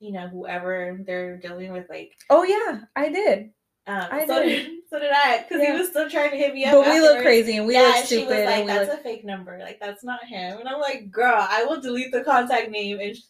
you 0.00 0.12
know, 0.12 0.28
whoever 0.28 0.98
they're 1.06 1.36
dealing 1.38 1.72
with, 1.72 1.88
like, 1.88 2.12
oh 2.30 2.42
yeah 2.42 2.80
i 2.96 3.08
did 3.10 3.50
um, 3.90 4.08
I 4.10 4.26
so 4.26 4.42
did. 4.42 4.48
did 4.66 4.78
so 4.90 4.98
did 4.98 5.10
I, 5.14 5.44
because 5.46 5.62
Yeah. 5.62 5.72
he 5.72 5.78
was 5.78 5.88
still 5.90 6.08
trying 6.10 6.30
to 6.30 6.36
hit 6.36 6.54
me 6.54 6.64
up. 6.64 6.72
but 6.84 6.92
we 6.92 7.00
look 7.00 7.20
crazy 7.22 7.56
and 7.56 7.66
we 7.66 7.74
yeah, 7.74 7.82
look 7.82 7.96
and 7.96 8.08
she 8.08 8.18
was 8.18 8.28
like, 8.30 8.66
"That's 8.66 8.88
look 8.90 9.00
a 9.00 9.02
fake 9.02 9.24
number. 9.24 9.58
Like 9.58 9.80
that's 9.80 10.04
not 10.04 10.24
him." 10.24 10.58
And 10.58 10.68
I'm 10.68 10.80
like, 10.80 11.10
"Girl, 11.10 11.34
I 11.38 11.64
will 11.64 11.80
delete 11.80 12.12
the 12.12 12.22
contact 12.24 12.70
name." 12.70 13.00
And 13.00 13.16
she 13.16 13.24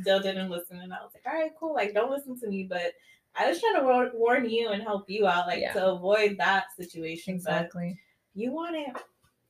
still 0.00 0.20
didn't 0.20 0.50
listen. 0.50 0.78
And 0.78 0.92
I 0.92 0.98
was 1.02 1.10
like, 1.14 1.22
"All 1.26 1.38
right, 1.40 1.52
cool. 1.58 1.74
Like, 1.74 1.94
don't 1.94 2.10
listen 2.10 2.38
to 2.40 2.48
me." 2.48 2.64
But 2.64 2.92
I 3.38 3.48
was 3.48 3.60
trying 3.60 3.76
to 3.76 3.82
war- 3.82 4.10
warn 4.14 4.48
you 4.48 4.70
and 4.70 4.82
help 4.82 5.08
you 5.10 5.26
out, 5.26 5.46
like 5.46 5.60
Yeah. 5.60 5.72
to 5.74 5.88
avoid 5.92 6.36
that 6.38 6.64
situation. 6.76 7.34
exactly 7.34 7.98
you 8.34 8.52
want 8.52 8.76
it? 8.76 8.94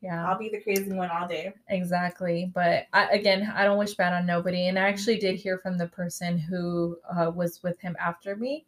yeah 0.00 0.28
I'll 0.28 0.38
be 0.38 0.48
the 0.48 0.60
crazy 0.60 0.92
one 0.92 1.10
all 1.10 1.26
day. 1.26 1.52
Exactly. 1.68 2.50
But 2.54 2.86
I, 2.92 3.06
again, 3.08 3.52
I 3.54 3.64
don't 3.64 3.78
wish 3.78 3.94
bad 3.94 4.12
on 4.12 4.26
nobody. 4.26 4.68
And 4.68 4.78
I 4.78 4.82
actually 4.82 5.18
did 5.18 5.36
hear 5.36 5.58
from 5.58 5.76
the 5.78 5.88
person 5.88 6.38
who 6.38 6.96
uh, 7.16 7.30
was 7.34 7.62
with 7.62 7.80
him 7.80 7.96
after 7.98 8.36
me. 8.36 8.64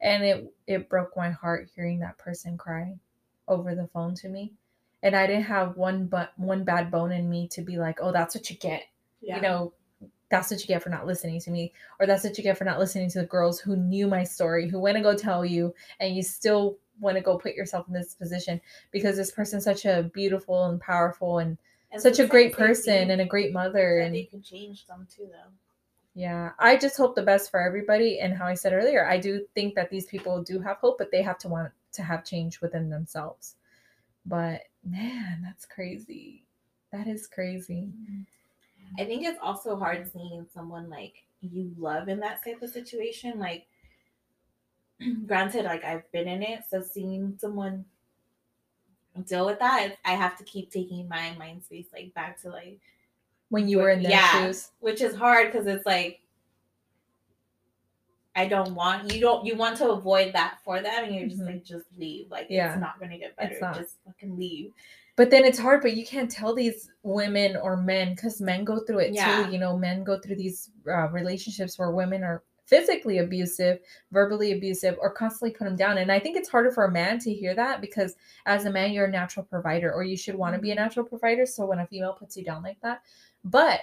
And 0.00 0.24
it, 0.24 0.54
it 0.66 0.88
broke 0.88 1.16
my 1.16 1.30
heart 1.30 1.68
hearing 1.74 2.00
that 2.00 2.18
person 2.18 2.56
cry 2.56 2.94
over 3.48 3.74
the 3.74 3.88
phone 3.88 4.14
to 4.16 4.28
me. 4.28 4.52
And 5.02 5.14
I 5.14 5.26
didn't 5.26 5.44
have 5.44 5.76
one 5.76 6.06
but 6.06 6.32
one 6.36 6.64
bad 6.64 6.90
bone 6.90 7.12
in 7.12 7.28
me 7.28 7.48
to 7.48 7.62
be 7.62 7.78
like, 7.78 7.98
oh, 8.02 8.12
that's 8.12 8.34
what 8.34 8.48
you 8.50 8.56
get. 8.56 8.84
Yeah. 9.20 9.36
You 9.36 9.42
know, 9.42 9.72
that's 10.30 10.50
what 10.50 10.60
you 10.60 10.66
get 10.66 10.82
for 10.82 10.90
not 10.90 11.06
listening 11.06 11.40
to 11.40 11.50
me. 11.50 11.72
Or 11.98 12.06
that's 12.06 12.24
what 12.24 12.36
you 12.38 12.44
get 12.44 12.56
for 12.56 12.64
not 12.64 12.78
listening 12.78 13.10
to 13.10 13.20
the 13.20 13.26
girls 13.26 13.60
who 13.60 13.76
knew 13.76 14.06
my 14.06 14.24
story, 14.24 14.68
who 14.68 14.78
went 14.78 14.96
to 14.96 15.02
go 15.02 15.16
tell 15.16 15.44
you, 15.44 15.74
and 15.98 16.14
you 16.14 16.22
still 16.22 16.78
want 17.00 17.16
to 17.16 17.22
go 17.22 17.38
put 17.38 17.54
yourself 17.54 17.88
in 17.88 17.94
this 17.94 18.14
position 18.14 18.60
because 18.90 19.16
this 19.16 19.30
person's 19.30 19.64
such 19.64 19.86
a 19.86 20.10
beautiful 20.14 20.66
and 20.66 20.80
powerful 20.80 21.38
and 21.38 21.56
And 21.92 22.00
such 22.00 22.20
a 22.20 22.26
great 22.26 22.52
person 22.52 23.10
and 23.10 23.20
a 23.20 23.26
great 23.26 23.52
mother 23.52 23.98
and 23.98 24.14
they 24.14 24.22
can 24.22 24.42
change 24.42 24.86
them 24.86 25.08
too, 25.14 25.26
though. 25.26 25.50
Yeah 26.14 26.50
i 26.58 26.76
just 26.76 26.96
hope 26.96 27.14
the 27.14 27.22
best 27.22 27.50
for 27.50 27.60
everybody 27.60 28.18
and 28.18 28.36
how 28.36 28.46
i 28.46 28.54
said 28.54 28.72
earlier 28.72 29.06
i 29.06 29.18
do 29.18 29.46
think 29.54 29.74
that 29.74 29.90
these 29.90 30.06
people 30.06 30.42
do 30.42 30.58
have 30.58 30.76
hope 30.78 30.98
but 30.98 31.10
they 31.10 31.22
have 31.22 31.38
to 31.38 31.48
want 31.48 31.72
to 31.92 32.02
have 32.02 32.24
change 32.24 32.60
within 32.60 32.88
themselves. 32.88 33.56
But 34.26 34.62
man 34.84 35.40
that's 35.42 35.66
crazy. 35.66 36.44
That 36.92 37.06
is 37.06 37.26
crazy. 37.26 37.88
Mm-hmm. 37.88 39.00
I 39.00 39.04
think 39.04 39.24
it's 39.24 39.38
also 39.42 39.76
hard 39.76 40.10
seeing 40.12 40.46
someone 40.52 40.90
like 40.90 41.14
you 41.40 41.72
love 41.78 42.08
in 42.08 42.18
that 42.20 42.44
type 42.44 42.60
of 42.62 42.70
situation. 42.70 43.38
Like, 43.38 43.66
granted, 45.26 45.64
like 45.64 45.84
I've 45.84 46.10
been 46.10 46.26
in 46.26 46.42
it, 46.42 46.64
so 46.68 46.82
seeing 46.82 47.36
someone 47.38 47.84
deal 49.26 49.46
with 49.46 49.60
that, 49.60 49.96
I 50.04 50.12
have 50.12 50.36
to 50.38 50.44
keep 50.44 50.72
taking 50.72 51.08
my 51.08 51.34
mind 51.38 51.62
space 51.62 51.86
like 51.92 52.12
back 52.14 52.40
to 52.42 52.48
like 52.48 52.80
when 53.50 53.68
you 53.68 53.78
were 53.78 53.90
in 53.90 54.02
their 54.02 54.12
yeah, 54.12 54.46
shoes. 54.46 54.70
which 54.80 55.00
is 55.02 55.14
hard 55.14 55.52
because 55.52 55.66
it's 55.66 55.84
like 55.86 56.20
I 58.36 58.46
don't 58.46 58.74
want 58.74 59.12
you 59.12 59.20
don't 59.20 59.44
you 59.44 59.56
want 59.56 59.76
to 59.78 59.90
avoid 59.90 60.32
that 60.34 60.58
for 60.64 60.80
them 60.80 61.04
and 61.04 61.14
you're 61.14 61.28
just 61.28 61.42
Mhm. 61.42 61.46
like 61.46 61.64
just 61.64 61.86
leave 61.98 62.30
like 62.30 62.46
Yeah. 62.48 62.72
it's 62.72 62.80
not 62.80 62.98
gonna 63.00 63.18
get 63.18 63.36
better 63.36 63.58
just 63.74 63.96
fucking 64.06 64.36
leave 64.36 64.72
But 65.16 65.30
then 65.30 65.44
it's 65.44 65.58
hard, 65.58 65.82
but 65.82 65.96
you 65.96 66.06
can't 66.06 66.30
tell 66.30 66.54
these 66.54 66.88
women 67.02 67.54
or 67.56 67.76
men 67.76 68.14
because 68.14 68.40
men 68.40 68.64
go 68.64 68.78
through 68.78 69.00
it 69.00 69.12
Yeah. 69.12 69.44
too. 69.44 69.52
You 69.52 69.58
know, 69.58 69.76
men 69.76 70.02
go 70.02 70.18
through 70.18 70.36
these 70.36 70.70
uh, 70.88 71.08
relationships 71.08 71.78
where 71.78 71.90
women 71.90 72.22
are 72.24 72.42
physically 72.64 73.18
abusive, 73.18 73.80
verbally 74.12 74.52
abusive, 74.52 74.96
or 74.98 75.10
constantly 75.10 75.50
put 75.50 75.64
them 75.64 75.76
down. 75.76 75.98
And 75.98 76.10
I 76.10 76.20
think 76.20 76.36
it's 76.38 76.48
harder 76.48 76.70
for 76.70 76.84
a 76.84 76.90
man 76.90 77.18
to 77.18 77.34
hear 77.34 77.54
that 77.54 77.82
because 77.82 78.16
as 78.46 78.64
a 78.64 78.70
man, 78.70 78.92
you're 78.92 79.06
a 79.06 79.10
natural 79.10 79.44
provider, 79.44 79.92
or 79.92 80.04
you 80.04 80.16
should 80.16 80.36
want 80.36 80.54
to 80.54 80.60
be 80.60 80.70
a 80.70 80.74
natural 80.76 81.04
provider. 81.04 81.44
So 81.44 81.66
when 81.66 81.80
a 81.80 81.86
female 81.86 82.14
puts 82.14 82.36
you 82.38 82.44
down 82.44 82.62
like 82.62 82.80
that, 82.80 83.02
but 83.44 83.80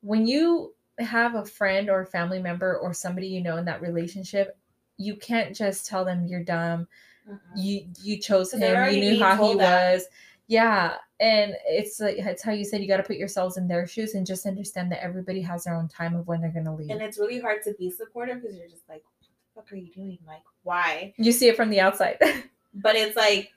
when 0.00 0.26
you 0.26 0.74
have 0.98 1.34
a 1.34 1.44
friend 1.44 1.88
or 1.88 2.00
a 2.00 2.06
family 2.06 2.40
member 2.40 2.78
or 2.78 2.92
somebody 2.92 3.26
you 3.26 3.42
know 3.42 3.56
in 3.56 3.64
that 3.64 3.82
relationship, 3.82 4.56
you 4.98 5.16
can't 5.16 5.54
just 5.54 5.86
tell 5.86 6.04
them 6.04 6.26
you're 6.26 6.44
dumb. 6.44 6.86
Mm-mm. 7.28 7.38
you 7.56 7.86
you 8.02 8.18
chose 8.18 8.50
they're 8.50 8.86
him. 8.86 8.94
You 8.94 9.00
knew 9.12 9.22
how 9.22 9.36
he 9.36 9.56
that. 9.56 9.94
was. 9.94 10.06
Yeah. 10.48 10.96
And 11.20 11.54
it's 11.66 12.00
like 12.00 12.16
it's 12.18 12.42
how 12.42 12.52
you 12.52 12.64
said 12.64 12.82
you 12.82 12.88
got 12.88 12.96
to 12.96 13.04
put 13.04 13.16
yourselves 13.16 13.56
in 13.56 13.68
their 13.68 13.86
shoes 13.86 14.14
and 14.14 14.26
just 14.26 14.44
understand 14.44 14.90
that 14.90 15.02
everybody 15.02 15.40
has 15.40 15.64
their 15.64 15.76
own 15.76 15.88
time 15.88 16.16
of 16.16 16.26
when 16.26 16.40
they're 16.40 16.50
going 16.50 16.64
to 16.64 16.72
leave. 16.72 16.90
And 16.90 17.00
it's 17.00 17.18
really 17.18 17.40
hard 17.40 17.62
to 17.62 17.74
be 17.78 17.90
supportive 17.90 18.42
because 18.42 18.56
you're 18.56 18.68
just 18.68 18.88
like 18.88 19.02
what 19.04 19.64
the 19.64 19.70
fuck 19.70 19.72
are 19.72 19.76
you 19.76 19.92
doing? 19.92 20.18
Like 20.26 20.42
why? 20.64 21.14
You 21.16 21.30
see 21.30 21.48
it 21.48 21.56
from 21.56 21.70
the 21.70 21.80
outside. 21.80 22.18
But 22.74 22.96
it's 22.96 23.16
like 23.16 23.52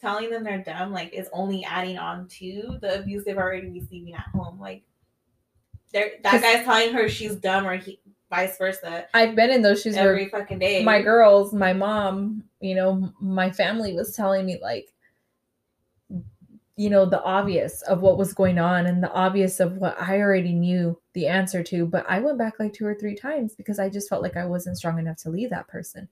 telling 0.00 0.30
them 0.30 0.44
they're 0.44 0.62
dumb 0.62 0.92
like 0.92 1.12
is 1.12 1.28
only 1.32 1.64
adding 1.64 1.98
on 1.98 2.26
to 2.28 2.78
the 2.80 3.00
abuse 3.00 3.24
they've 3.24 3.36
already 3.36 3.68
receiving 3.68 4.14
at 4.14 4.26
home 4.32 4.58
like 4.60 4.82
they're 5.92 6.12
that 6.22 6.40
guy's 6.40 6.64
telling 6.64 6.92
her 6.92 7.08
she's 7.08 7.36
dumb 7.36 7.66
or 7.66 7.76
he, 7.76 7.98
vice 8.30 8.56
versa 8.58 9.06
i've 9.14 9.34
been 9.34 9.50
in 9.50 9.62
those 9.62 9.82
shoes 9.82 9.96
every 9.96 10.28
fucking 10.28 10.58
day. 10.58 10.84
my 10.84 11.00
girls 11.00 11.52
my 11.52 11.72
mom 11.72 12.44
you 12.60 12.74
know 12.74 13.12
my 13.20 13.50
family 13.50 13.94
was 13.94 14.14
telling 14.14 14.44
me 14.46 14.58
like 14.62 14.92
you 16.76 16.88
know 16.88 17.04
the 17.04 17.22
obvious 17.24 17.82
of 17.82 18.02
what 18.02 18.16
was 18.16 18.32
going 18.32 18.58
on 18.58 18.86
and 18.86 19.02
the 19.02 19.12
obvious 19.12 19.58
of 19.58 19.78
what 19.78 20.00
i 20.00 20.20
already 20.20 20.52
knew 20.52 20.96
the 21.14 21.26
answer 21.26 21.62
to 21.62 21.86
but 21.86 22.04
i 22.08 22.20
went 22.20 22.38
back 22.38 22.60
like 22.60 22.72
two 22.72 22.86
or 22.86 22.94
three 22.94 23.16
times 23.16 23.54
because 23.56 23.78
i 23.78 23.88
just 23.88 24.08
felt 24.08 24.22
like 24.22 24.36
i 24.36 24.44
wasn't 24.44 24.76
strong 24.76 24.98
enough 24.98 25.16
to 25.16 25.30
leave 25.30 25.50
that 25.50 25.66
person 25.66 26.08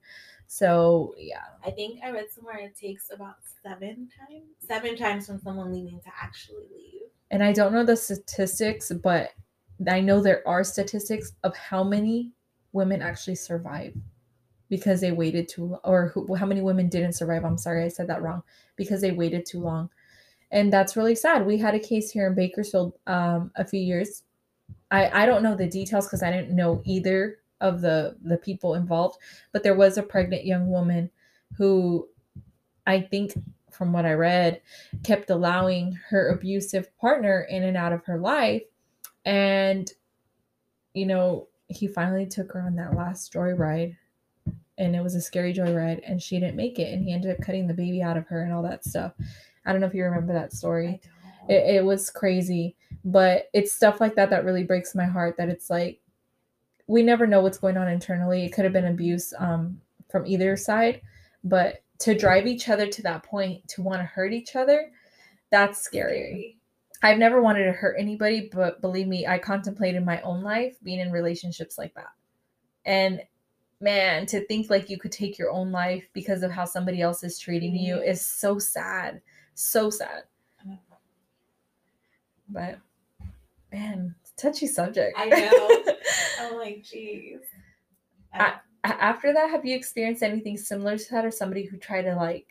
so 0.47 1.13
yeah. 1.17 1.43
I 1.65 1.71
think 1.71 1.99
I 2.03 2.11
read 2.11 2.31
somewhere 2.33 2.57
it 2.59 2.75
takes 2.75 3.11
about 3.13 3.35
seven 3.63 4.09
times, 4.17 4.43
seven 4.59 4.95
times 4.97 5.27
from 5.27 5.39
someone 5.39 5.73
leaving 5.73 5.99
to 5.99 6.09
actually 6.21 6.67
leave. 6.75 7.01
and 7.31 7.43
i 7.43 7.51
don't 7.51 7.73
know 7.73 7.83
the 7.83 7.95
statistics 7.95 8.91
but 9.03 9.31
i 9.89 9.99
know 9.99 10.21
there 10.21 10.47
are 10.47 10.63
statistics 10.63 11.33
of 11.43 11.55
how 11.57 11.83
many 11.83 12.31
women 12.71 13.01
actually 13.01 13.35
survive 13.35 13.93
because 14.69 15.01
they 15.01 15.11
waited 15.11 15.47
too 15.47 15.77
or 15.83 16.09
who, 16.09 16.35
how 16.35 16.45
many 16.45 16.61
women 16.61 16.89
didn't 16.89 17.13
survive. 17.13 17.45
I'm 17.45 17.57
sorry 17.57 17.83
i 17.83 17.87
said 17.87 18.07
that 18.07 18.21
wrong. 18.21 18.43
Because 18.75 19.01
they 19.01 19.11
waited 19.11 19.45
too 19.45 19.59
long. 19.59 19.89
And 20.51 20.71
that's 20.71 20.95
really 20.95 21.15
sad. 21.15 21.45
We 21.45 21.57
had 21.57 21.75
a 21.75 21.79
case 21.79 22.11
here 22.11 22.27
in 22.27 22.35
bakersfield 22.35 22.93
um, 23.07 23.51
a 23.55 23.65
few 23.65 23.79
years. 23.79 24.23
I 24.91 25.23
i 25.23 25.25
don't 25.25 25.43
know 25.43 25.55
the 25.55 25.67
details 25.67 26.05
because 26.05 26.23
i 26.23 26.31
didn't 26.31 26.55
know 26.55 26.81
either 26.85 27.39
of 27.61 27.81
the 27.81 28.15
the 28.23 28.37
people 28.37 28.75
involved 28.75 29.17
but 29.51 29.63
there 29.63 29.75
was 29.75 29.97
a 29.97 30.03
pregnant 30.03 30.45
young 30.45 30.69
woman 30.69 31.09
who 31.57 32.07
i 32.85 32.99
think 32.99 33.33
from 33.71 33.91
what 33.91 34.05
i 34.05 34.13
read 34.13 34.61
kept 35.03 35.29
allowing 35.29 35.97
her 36.09 36.29
abusive 36.29 36.95
partner 36.97 37.47
in 37.49 37.63
and 37.63 37.77
out 37.77 37.93
of 37.93 38.03
her 38.05 38.17
life. 38.19 38.63
And 39.25 39.91
you 40.93 41.05
know 41.05 41.47
he 41.67 41.87
finally 41.87 42.25
took 42.25 42.51
her 42.53 42.61
on 42.61 42.75
that 42.75 42.95
last 42.95 43.33
joyride 43.33 43.95
and 44.77 44.95
it 44.95 45.03
was 45.03 45.15
a 45.15 45.21
scary 45.21 45.53
joyride 45.53 46.01
and 46.07 46.21
she 46.21 46.39
didn't 46.39 46.55
make 46.55 46.79
it 46.79 46.93
and 46.93 47.03
he 47.03 47.13
ended 47.13 47.31
up 47.31 47.45
cutting 47.45 47.67
the 47.67 47.73
baby 47.73 48.01
out 48.01 48.17
of 48.17 48.25
her 48.27 48.41
and 48.43 48.53
all 48.53 48.63
that 48.63 48.85
stuff. 48.85 49.13
I 49.65 49.71
don't 49.71 49.81
know 49.81 49.87
if 49.87 49.93
you 49.93 50.05
remember 50.05 50.33
that 50.33 50.53
story. 50.53 51.01
It, 51.49 51.75
it 51.77 51.85
was 51.85 52.09
crazy 52.09 52.75
but 53.03 53.49
it's 53.53 53.73
stuff 53.73 54.01
like 54.01 54.15
that 54.15 54.29
that 54.29 54.45
really 54.45 54.63
breaks 54.63 54.95
my 54.95 55.05
heart 55.05 55.35
that 55.37 55.49
it's 55.49 55.69
like 55.69 55.99
we 56.87 57.03
never 57.03 57.27
know 57.27 57.41
what's 57.41 57.57
going 57.57 57.77
on 57.77 57.87
internally 57.87 58.45
it 58.45 58.53
could 58.53 58.63
have 58.63 58.73
been 58.73 58.85
abuse 58.87 59.33
um, 59.39 59.79
from 60.09 60.25
either 60.25 60.55
side 60.55 61.01
but 61.43 61.83
to 61.99 62.15
drive 62.17 62.47
each 62.47 62.69
other 62.69 62.87
to 62.87 63.01
that 63.01 63.23
point 63.23 63.67
to 63.67 63.81
want 63.81 63.99
to 63.99 64.05
hurt 64.05 64.33
each 64.33 64.55
other 64.55 64.91
that's 65.51 65.79
scary 65.79 66.57
I've 67.03 67.17
never 67.19 67.41
wanted 67.41 67.65
to 67.65 67.71
hurt 67.71 67.95
anybody, 67.99 68.49
but 68.51 68.81
believe 68.81 69.07
me, 69.07 69.27
I 69.27 69.37
contemplated 69.37 70.03
my 70.03 70.19
own 70.21 70.41
life 70.41 70.77
being 70.81 70.99
in 70.99 71.11
relationships 71.11 71.77
like 71.77 71.93
that. 71.93 72.09
And 72.85 73.21
man, 73.79 74.25
to 74.27 74.45
think 74.47 74.69
like 74.69 74.89
you 74.89 74.97
could 74.97 75.11
take 75.11 75.37
your 75.37 75.51
own 75.51 75.71
life 75.71 76.07
because 76.13 76.41
of 76.41 76.51
how 76.51 76.65
somebody 76.65 77.01
else 77.01 77.23
is 77.23 77.37
treating 77.37 77.75
you 77.75 77.97
Mhm. 77.97 78.07
is 78.07 78.25
so 78.25 78.57
sad. 78.57 79.21
So 79.53 79.89
sad. 79.89 80.23
But 82.49 82.79
man, 83.71 84.15
touchy 84.37 84.67
subject. 84.67 85.17
I 85.17 85.25
know. 85.29 85.93
I'm 86.41 86.57
like, 86.57 86.83
jeez. 86.83 87.39
I- 88.33 88.59
After 88.83 89.33
that, 89.33 89.49
have 89.49 89.65
you 89.65 89.75
experienced 89.75 90.23
anything 90.23 90.57
similar 90.57 90.97
to 90.97 91.11
that 91.11 91.25
or 91.25 91.31
somebody 91.31 91.65
who 91.65 91.77
tried 91.77 92.03
to 92.03 92.15
like 92.15 92.45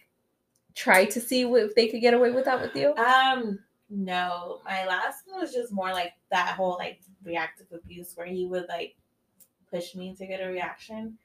try 0.75 1.05
to 1.07 1.21
see 1.21 1.45
what, 1.47 1.63
if 1.63 1.75
they 1.75 1.89
could 1.89 2.01
get 2.01 2.15
away 2.15 2.31
with 2.31 2.45
that 2.45 2.61
with 2.61 2.77
you? 2.77 2.95
Um, 2.97 3.59
no, 3.89 4.61
my 4.65 4.85
last 4.87 5.23
one 5.27 5.41
was 5.41 5.55
just 5.55 5.73
more 5.73 5.93
like 5.93 6.13
that 6.31 6.55
whole 6.57 6.77
like 6.79 7.01
reactive 7.25 7.69
abuse 7.73 8.13
where 8.17 8.27
he 8.27 8.47
would 8.47 8.67
like 8.69 8.97
push 9.71 9.95
me 9.95 10.15
to 10.17 10.27
get 10.27 10.41
a 10.43 10.49
reaction, 10.49 11.17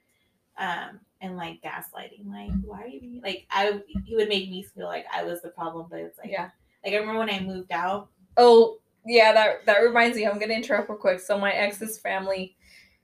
um, 0.58 1.00
and 1.21 1.36
like 1.36 1.62
gaslighting. 1.62 2.28
Like, 2.28 2.52
why 2.63 2.84
are 2.84 2.88
you 2.88 3.19
like? 3.24 3.47
I 3.50 3.82
he 4.06 4.15
would 4.15 4.30
make 4.30 4.50
me 4.50 4.63
feel 4.63 4.86
like 4.86 5.06
I 5.13 5.24
was 5.24 5.41
the 5.41 5.50
problem, 5.50 5.88
but 5.89 6.00
it's 6.00 6.19
like, 6.19 6.32
Yeah. 6.32 6.50
Like 6.86 6.93
I 6.93 6.97
remember 6.97 7.19
when 7.19 7.30
I 7.30 7.39
moved 7.39 7.71
out. 7.71 8.10
Oh, 8.38 8.78
yeah, 9.06 9.34
that 9.34 9.66
that 9.66 9.80
reminds 9.80 10.18
me. 10.18 10.26
I'm 10.26 10.40
gonna 10.40 10.54
interrupt 10.54 10.90
real 10.90 10.98
quick. 10.98 11.20
So 11.20 11.38
my 11.38 11.52
ex's 11.52 12.00
family 12.00 12.56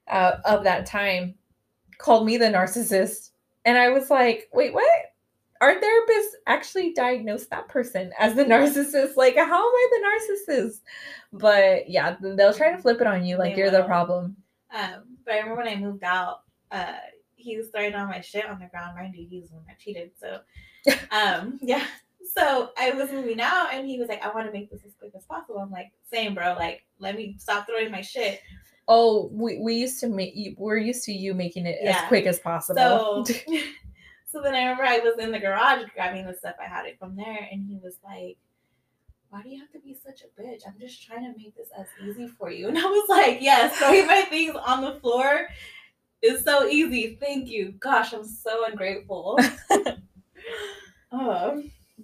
uh, 0.08 0.38
of 0.46 0.64
that 0.64 0.86
time 0.86 1.36
called 1.98 2.26
me 2.26 2.38
the 2.38 2.46
narcissist, 2.46 3.32
and 3.66 3.78
I 3.78 3.90
was 3.90 4.10
like, 4.10 4.50
"Wait, 4.54 4.74
what? 4.74 4.90
Our 5.60 5.80
therapist 5.80 6.38
actually 6.46 6.94
diagnosed 6.94 7.50
that 7.50 7.68
person 7.68 8.12
as 8.20 8.36
the 8.36 8.46
narcissist. 8.46 9.16
Like, 9.16 9.36
how 9.36 9.44
am 9.44 9.52
I 9.54 9.90
the 9.92 10.54
narcissist?" 10.54 10.80
But 11.34 11.90
yeah, 11.90 12.16
they'll 12.22 12.54
try 12.54 12.72
to 12.72 12.82
flip 12.82 13.02
it 13.02 13.08
on 13.08 13.26
you, 13.26 13.38
like 13.38 13.56
They 13.56 13.62
you're 13.62 13.72
the 13.72 13.84
problem. 13.84 14.38
Um, 14.74 15.18
but 15.26 15.34
I 15.34 15.38
remember 15.40 15.64
when 15.64 15.68
I 15.68 15.76
moved 15.76 16.04
out, 16.04 16.42
uh, 16.72 16.98
he 17.36 17.58
was 17.58 17.70
throwing 17.70 17.96
all 17.96 18.08
my 18.08 18.22
shit 18.22 18.46
on 18.46 18.60
the 18.60 18.68
ground. 18.68 18.96
Mind 18.96 19.16
you, 19.16 19.28
he 19.28 19.40
was 19.40 19.50
the 19.50 19.56
one 19.56 19.66
that 19.68 19.80
cheated. 19.80 20.12
So, 20.20 20.40
um, 21.12 21.60
yeah. 21.62 21.86
So 22.38 22.69
I 22.78 22.91
was 22.91 23.12
moving 23.12 23.41
out, 23.41 23.73
and 23.73 23.88
he 23.88 23.97
was 23.97 24.10
like, 24.10 24.23
"I 24.23 24.30
want 24.30 24.45
to 24.45 24.54
make 24.54 24.69
this 24.69 24.82
as 24.86 24.93
quick 25.00 25.12
as 25.15 25.26
possible." 25.26 25.58
I'm 25.60 25.71
like, 25.71 25.91
"Same, 26.12 26.36
bro. 26.36 26.54
Like, 26.54 26.84
let 27.00 27.15
me 27.15 27.36
stop 27.39 27.65
throwing 27.65 27.91
my 27.91 28.02
shit." 28.02 28.41
Oh, 28.88 29.30
we, 29.34 29.58
we 29.58 29.73
used 29.73 30.00
to 30.02 30.08
make 30.08 30.36
you. 30.36 30.54
We're 30.58 30.78
used 30.78 31.04
to 31.06 31.12
you 31.12 31.34
making 31.34 31.65
it 31.65 31.80
as 31.84 32.08
quick 32.08 32.26
as 32.28 32.39
possible. 32.39 33.26
So, 33.26 33.34
so 34.26 34.41
then 34.41 34.54
I 34.54 34.62
remember 34.62 34.84
I 34.84 35.00
was 35.00 35.17
in 35.17 35.32
the 35.32 35.39
garage 35.39 35.84
grabbing 35.95 36.28
the 36.28 36.34
stuff. 36.36 36.56
I 36.63 36.67
had 36.67 36.86
it 36.86 37.00
from 37.00 37.15
there, 37.15 37.47
and 37.52 37.65
he 37.65 37.80
was 37.82 37.95
like, 38.04 38.38
"Why 39.30 39.41
do 39.41 39.50
you 39.50 39.60
have 39.60 39.71
to 39.71 39.80
be 39.80 39.95
such 39.95 40.21
a 40.21 40.41
bitch? 40.41 40.62
I'm 40.67 40.80
just 40.80 41.04
trying 41.04 41.23
to 41.23 41.38
make 41.38 41.56
this 41.56 41.69
as 41.78 41.88
easy 42.08 42.28
for 42.28 42.52
you." 42.52 42.67
And 42.69 42.78
I 42.78 42.84
was 42.84 43.10
like, 43.10 43.41
"Yes, 43.41 43.76
throwing 43.78 44.06
my 44.06 44.21
things 44.21 44.56
on 44.56 44.82
the 44.82 45.00
floor 45.00 45.47
is 46.21 46.43
so 46.43 46.67
easy. 46.67 47.17
Thank 47.19 47.50
you. 47.50 47.73
Gosh, 47.80 48.13
I'm 48.13 48.26
so 48.26 48.65
ungrateful." 48.67 49.39
oh, 51.12 51.63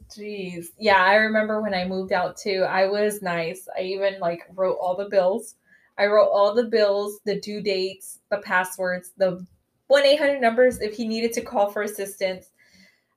Jeez. 0.09 0.67
Yeah, 0.77 1.03
I 1.03 1.15
remember 1.15 1.61
when 1.61 1.73
I 1.73 1.85
moved 1.85 2.11
out 2.11 2.35
too. 2.37 2.65
I 2.67 2.87
was 2.87 3.21
nice. 3.21 3.67
I 3.77 3.81
even 3.81 4.19
like 4.19 4.41
wrote 4.55 4.77
all 4.81 4.95
the 4.95 5.09
bills. 5.09 5.55
I 5.97 6.07
wrote 6.07 6.29
all 6.29 6.53
the 6.53 6.63
bills, 6.63 7.19
the 7.25 7.39
due 7.39 7.61
dates, 7.61 8.19
the 8.29 8.37
passwords, 8.39 9.11
the 9.17 9.45
1-800 9.87 10.41
numbers 10.41 10.79
if 10.81 10.95
he 10.95 11.07
needed 11.07 11.33
to 11.33 11.41
call 11.41 11.69
for 11.69 11.83
assistance. 11.83 12.49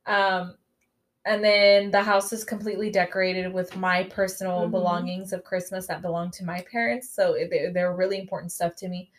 Um 0.06 0.56
and 1.26 1.44
then 1.44 1.90
the 1.90 2.02
house 2.02 2.32
is 2.32 2.44
completely 2.44 2.90
decorated 2.90 3.52
with 3.52 3.76
my 3.76 4.04
personal 4.04 4.68
Mhm. 4.68 4.72
belongings 4.72 5.32
of 5.32 5.44
Christmas 5.44 5.86
that 5.88 6.02
belong 6.02 6.30
to 6.32 6.44
my 6.44 6.62
parents. 6.70 7.10
So 7.10 7.36
they're, 7.50 7.72
they're 7.72 7.94
really 7.96 8.18
important 8.20 8.52
stuff 8.52 8.76
to 8.76 8.88
me. 8.88 9.10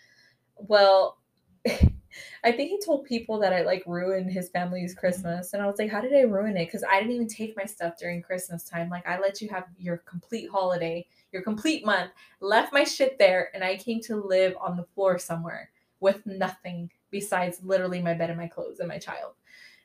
Well, 0.57 1.19
I 2.43 2.51
think 2.51 2.69
he 2.69 2.79
told 2.83 3.05
people 3.05 3.39
that 3.39 3.53
I 3.53 3.61
like 3.61 3.83
ruined 3.85 4.31
his 4.31 4.49
family's 4.49 4.91
mm-hmm. 4.91 4.99
Christmas. 4.99 5.53
And 5.53 5.61
I 5.61 5.67
was 5.67 5.77
like, 5.79 5.91
how 5.91 6.01
did 6.01 6.13
I 6.13 6.21
ruin 6.21 6.57
it? 6.57 6.65
Because 6.65 6.83
I 6.83 6.99
didn't 6.99 7.15
even 7.15 7.27
take 7.27 7.57
my 7.57 7.65
stuff 7.65 7.97
during 7.99 8.21
Christmas 8.21 8.63
time. 8.63 8.89
Like, 8.89 9.07
I 9.07 9.19
let 9.19 9.41
you 9.41 9.49
have 9.49 9.65
your 9.77 9.97
complete 9.97 10.49
holiday, 10.49 11.07
your 11.31 11.41
complete 11.41 11.85
month, 11.85 12.11
left 12.39 12.73
my 12.73 12.83
shit 12.83 13.17
there, 13.17 13.49
and 13.53 13.63
I 13.63 13.77
came 13.77 14.01
to 14.01 14.15
live 14.15 14.55
on 14.59 14.77
the 14.77 14.85
floor 14.95 15.17
somewhere 15.19 15.69
with 15.99 16.25
nothing 16.25 16.89
besides 17.09 17.59
literally 17.63 18.01
my 18.01 18.13
bed 18.13 18.29
and 18.29 18.39
my 18.39 18.47
clothes 18.47 18.79
and 18.79 18.87
my 18.87 18.97
child. 18.97 19.33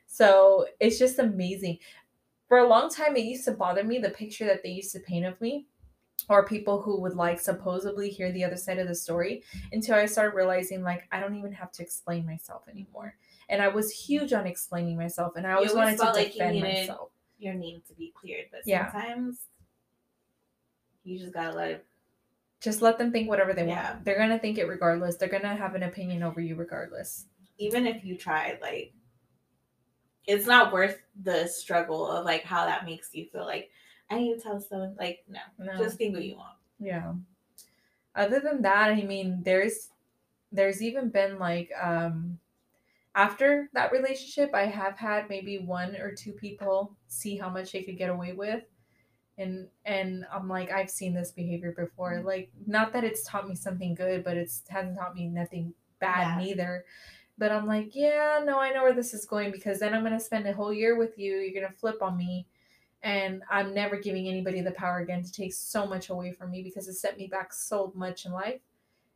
So 0.05 0.67
it's 0.79 0.99
just 0.99 1.19
amazing. 1.19 1.79
For 2.47 2.59
a 2.59 2.67
long 2.67 2.89
time, 2.89 3.15
it 3.15 3.23
used 3.23 3.45
to 3.45 3.51
bother 3.51 3.83
me 3.83 3.97
the 3.97 4.11
picture 4.11 4.45
that 4.45 4.61
they 4.61 4.69
used 4.69 4.91
to 4.91 4.99
paint 4.99 5.25
of 5.25 5.39
me 5.41 5.65
or 6.29 6.45
people 6.45 6.81
who 6.81 6.99
would 7.01 7.15
like 7.15 7.39
supposedly 7.39 8.09
hear 8.09 8.31
the 8.31 8.43
other 8.43 8.55
side 8.55 8.79
of 8.79 8.87
the 8.87 8.95
story 8.95 9.43
until 9.71 9.95
I 9.95 10.05
started 10.05 10.35
realizing 10.35 10.81
like 10.83 11.07
I 11.11 11.19
don't 11.19 11.35
even 11.35 11.51
have 11.53 11.71
to 11.73 11.83
explain 11.83 12.25
myself 12.25 12.67
anymore. 12.69 13.15
And 13.49 13.61
I 13.61 13.67
was 13.67 13.91
huge 13.91 14.33
on 14.33 14.47
explaining 14.47 14.97
myself 14.97 15.35
and 15.35 15.45
I 15.45 15.53
always, 15.53 15.71
always 15.71 15.83
wanted 15.83 15.97
to 15.97 16.03
felt 16.03 16.15
like 16.15 16.27
you 16.35 16.41
defend 16.41 16.59
myself. 16.61 17.09
Your 17.39 17.53
name 17.55 17.81
to 17.87 17.93
be 17.95 18.13
cleared, 18.15 18.45
but 18.51 18.61
Yeah. 18.65 18.91
sometimes 18.91 19.47
you 21.03 21.19
just 21.19 21.33
gotta 21.33 21.55
let 21.55 21.71
it. 21.71 21.85
Just 22.61 22.81
let 22.81 22.97
them 22.97 23.11
think 23.11 23.27
whatever 23.27 23.53
they 23.53 23.65
Yeah. 23.65 23.93
want. 23.93 24.05
They're 24.05 24.17
gonna 24.17 24.39
think 24.39 24.57
it 24.57 24.65
regardless. 24.65 25.17
They're 25.17 25.27
gonna 25.27 25.55
have 25.55 25.75
an 25.75 25.83
opinion 25.83 26.23
over 26.23 26.39
you 26.39 26.55
regardless. 26.55 27.27
Even 27.57 27.85
if 27.85 28.05
you 28.05 28.17
try, 28.17 28.57
like, 28.61 28.93
it's 30.25 30.47
not 30.47 30.71
worth 30.71 31.01
the 31.21 31.47
struggle 31.47 32.07
of 32.07 32.23
like 32.23 32.43
how 32.43 32.65
that 32.65 32.85
makes 32.85 33.13
you 33.13 33.25
feel. 33.25 33.43
Like, 33.45 33.69
I 34.13 34.19
need 34.19 34.35
to 34.35 34.41
tell 34.41 34.59
someone. 34.59 34.95
Like, 34.97 35.23
no, 35.27 35.39
No. 35.59 35.77
just 35.77 35.97
think 35.97 36.13
what 36.15 36.23
you 36.23 36.35
want. 36.37 36.57
Yeah. 36.79 37.13
Other 38.15 38.39
than 38.39 38.61
that, 38.61 38.89
I 38.91 39.01
mean, 39.03 39.41
there's 39.43 39.89
there's 40.51 40.83
even 40.83 41.09
been 41.09 41.39
like 41.39 41.71
um 41.81 42.39
after 43.15 43.69
that 43.73 43.91
relationship, 43.91 44.53
I 44.53 44.65
have 44.65 44.97
had 44.97 45.29
maybe 45.29 45.59
one 45.59 45.95
or 45.97 46.13
two 46.13 46.31
people 46.33 46.95
see 47.07 47.37
how 47.37 47.49
much 47.49 47.71
they 47.71 47.83
could 47.83 47.97
get 47.97 48.09
away 48.09 48.33
with. 48.33 48.63
And 49.37 49.67
and 49.85 50.25
I'm 50.31 50.47
like, 50.47 50.71
I've 50.71 50.89
seen 50.91 51.13
this 51.13 51.31
behavior 51.31 51.71
before. 51.71 52.13
Mhm. 52.13 52.25
Like, 52.25 52.51
not 52.67 52.93
that 52.93 53.03
it's 53.03 53.23
taught 53.23 53.47
me 53.49 53.55
something 53.55 53.95
good, 53.95 54.23
but 54.23 54.37
it's 54.37 54.63
hasn't 54.69 54.97
taught 54.97 55.15
me 55.15 55.27
nothing 55.27 55.73
bad 55.99 56.35
Bad. 56.35 56.37
neither. 56.39 56.85
But 57.37 57.51
I'm 57.51 57.65
like, 57.65 57.95
yeah, 57.95 58.41
no, 58.45 58.59
I 58.59 58.71
know 58.71 58.83
where 58.83 58.93
this 58.93 59.13
is 59.15 59.25
going 59.25 59.51
because 59.51 59.79
then 59.79 59.93
I'm 59.95 60.03
gonna 60.03 60.19
spend 60.19 60.45
a 60.47 60.53
whole 60.53 60.71
year 60.73 60.95
with 60.95 61.17
you. 61.17 61.37
You're 61.37 61.59
gonna 61.63 61.73
flip 61.73 62.01
on 62.03 62.15
me 62.15 62.47
and 63.03 63.43
I'm 63.49 63.73
never 63.73 63.97
giving 63.97 64.27
anybody 64.27 64.61
the 64.61 64.71
power 64.71 64.99
again 64.99 65.23
to 65.23 65.31
take 65.31 65.53
so 65.53 65.85
much 65.85 66.09
away 66.09 66.31
from 66.31 66.49
me 66.51 66.63
because 66.63 66.87
it 66.87 66.93
set 66.93 67.17
me 67.17 67.27
back 67.27 67.53
so 67.53 67.91
much 67.95 68.25
in 68.25 68.31
life. 68.31 68.61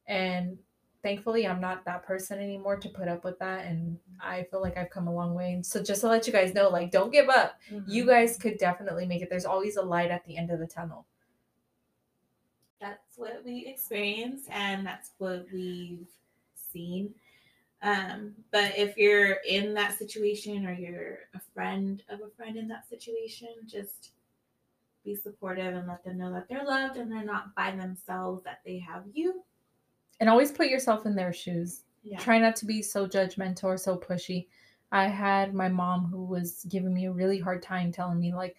And 0.08 0.58
thankfully, 1.04 1.47
I'm 1.47 1.62
not 1.62 1.86
that 1.86 2.04
person 2.06 2.39
anymore 2.39 2.78
to 2.78 2.89
put 2.89 3.08
up 3.08 3.23
with 3.23 3.39
that. 3.39 3.65
And 3.65 3.97
I 4.19 4.43
feel 4.52 4.62
like 4.62 4.78
I've 4.78 4.89
come 4.89 5.08
a 5.08 5.13
long 5.13 5.34
way. 5.34 5.54
And 5.54 5.65
so, 5.65 5.82
just 5.82 6.02
to 6.02 6.08
let 6.08 6.28
you 6.28 6.34
guys 6.34 6.54
know, 6.54 6.69
like, 6.69 6.91
don't 6.91 7.12
give 7.12 7.30
up. 7.30 7.60
You 7.88 8.04
Mhm. 8.04 8.08
guys 8.08 8.38
could 8.38 8.58
definitely 8.58 9.06
make 9.06 9.21
it. 9.21 9.30
There's 9.30 9.45
always 9.45 9.78
a 9.78 9.82
light 9.82 10.12
at 10.12 10.26
the 10.26 10.38
end 10.38 10.52
of 10.52 10.60
the 10.60 10.67
tunnel. 10.67 11.06
that's 12.80 13.17
what 13.17 13.41
we 13.43 13.65
experienced 13.65 14.47
and 14.52 14.86
that's 14.86 15.12
what 15.17 15.47
we've 15.52 16.08
seen 16.54 17.12
um 17.88 18.34
but 18.52 18.78
if 18.78 18.97
you're 18.97 19.34
in 19.47 19.73
that 19.73 19.97
situation 19.97 20.65
or 20.65 20.73
you're 20.73 21.19
a 21.36 21.39
friend 21.54 22.04
of 22.10 22.19
a 22.21 22.30
friend 22.38 22.58
in 22.58 22.67
that 22.67 22.88
situation 22.89 23.50
just 23.65 24.12
be 25.04 25.15
supportive 25.15 25.73
and 25.76 25.88
let 25.88 26.04
them 26.04 26.17
know 26.17 26.32
that 26.34 26.47
they're 26.50 26.65
loved 26.65 26.97
and 26.97 27.12
they're 27.12 27.23
not 27.23 27.56
by 27.56 27.71
themselves 27.71 28.43
that 28.43 28.60
they 28.65 28.78
have 28.78 29.04
you 29.13 29.43
And 30.19 30.30
always 30.30 30.52
put 30.52 30.67
yourself 30.67 31.06
in 31.06 31.15
their 31.15 31.34
shoes. 31.34 31.84
yeah 32.04 32.19
Try 32.19 32.39
not 32.39 32.56
to 32.58 32.65
be 32.65 32.82
so 32.82 33.08
judgmental 33.08 33.65
or 33.65 33.78
so 33.78 33.97
pushy. 33.97 34.47
I 34.91 35.08
had 35.08 35.54
my 35.54 35.69
mom 35.69 36.06
who 36.06 36.23
was 36.26 36.65
giving 36.69 36.93
me 36.93 37.06
a 37.06 37.12
really 37.12 37.39
hard 37.39 37.62
time 37.62 37.91
telling 37.91 38.19
me 38.19 38.34
like, 38.34 38.56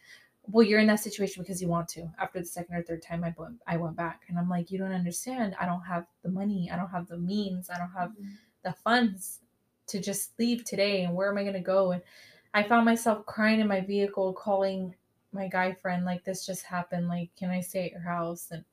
"Well, 0.47 0.67
you're 0.67 0.81
in 0.81 0.87
that 0.88 1.01
situation 1.01 1.43
because 1.43 1.61
you 1.62 1.69
want 1.69 1.88
to." 1.91 2.03
After 2.19 2.38
the 2.41 2.47
second 2.47 2.75
or 2.77 2.83
third 2.83 3.03
time 3.03 3.25
I 3.25 3.35
went 3.37 3.61
I 3.67 3.77
went 3.77 3.97
back 3.97 4.23
and 4.29 4.38
I'm 4.38 4.49
like, 4.49 4.71
"You 4.71 4.79
don't 4.79 4.93
understand. 5.03 5.55
I 5.61 5.67
don't 5.67 5.83
have 5.93 6.07
the 6.23 6.29
money. 6.31 6.71
I 6.73 6.77
don't 6.77 6.91
have 6.91 7.09
the 7.09 7.19
means. 7.19 7.71
I 7.71 7.79
don't 7.79 7.93
have 7.93 8.11
Mhm. 8.12 8.37
The 8.68 8.81
funds 8.83 9.40
to 9.88 10.00
just 10.00 10.38
leave 10.38 10.64
today 10.64 11.04
and 11.04 11.14
where 11.14 11.31
am 11.31 11.38
I 11.38 11.42
going 11.42 11.54
to 11.54 11.61
go?" 11.61 11.92
And 11.92 12.02
I 12.54 12.62
found 12.62 12.85
myself 12.85 13.24
crying 13.26 13.61
in 13.61 13.68
my 13.68 13.81
vehicle 13.81 14.33
calling 14.33 14.94
my 15.33 15.46
guy 15.48 15.72
friend 15.72 16.04
like 16.04 16.24
this 16.24 16.46
just 16.46 16.64
happened 16.64 17.07
like 17.07 17.28
can 17.37 17.50
I 17.50 17.61
stay 17.61 17.85
at 17.85 17.92
your 17.92 18.00
house 18.00 18.48
and 18.50 18.64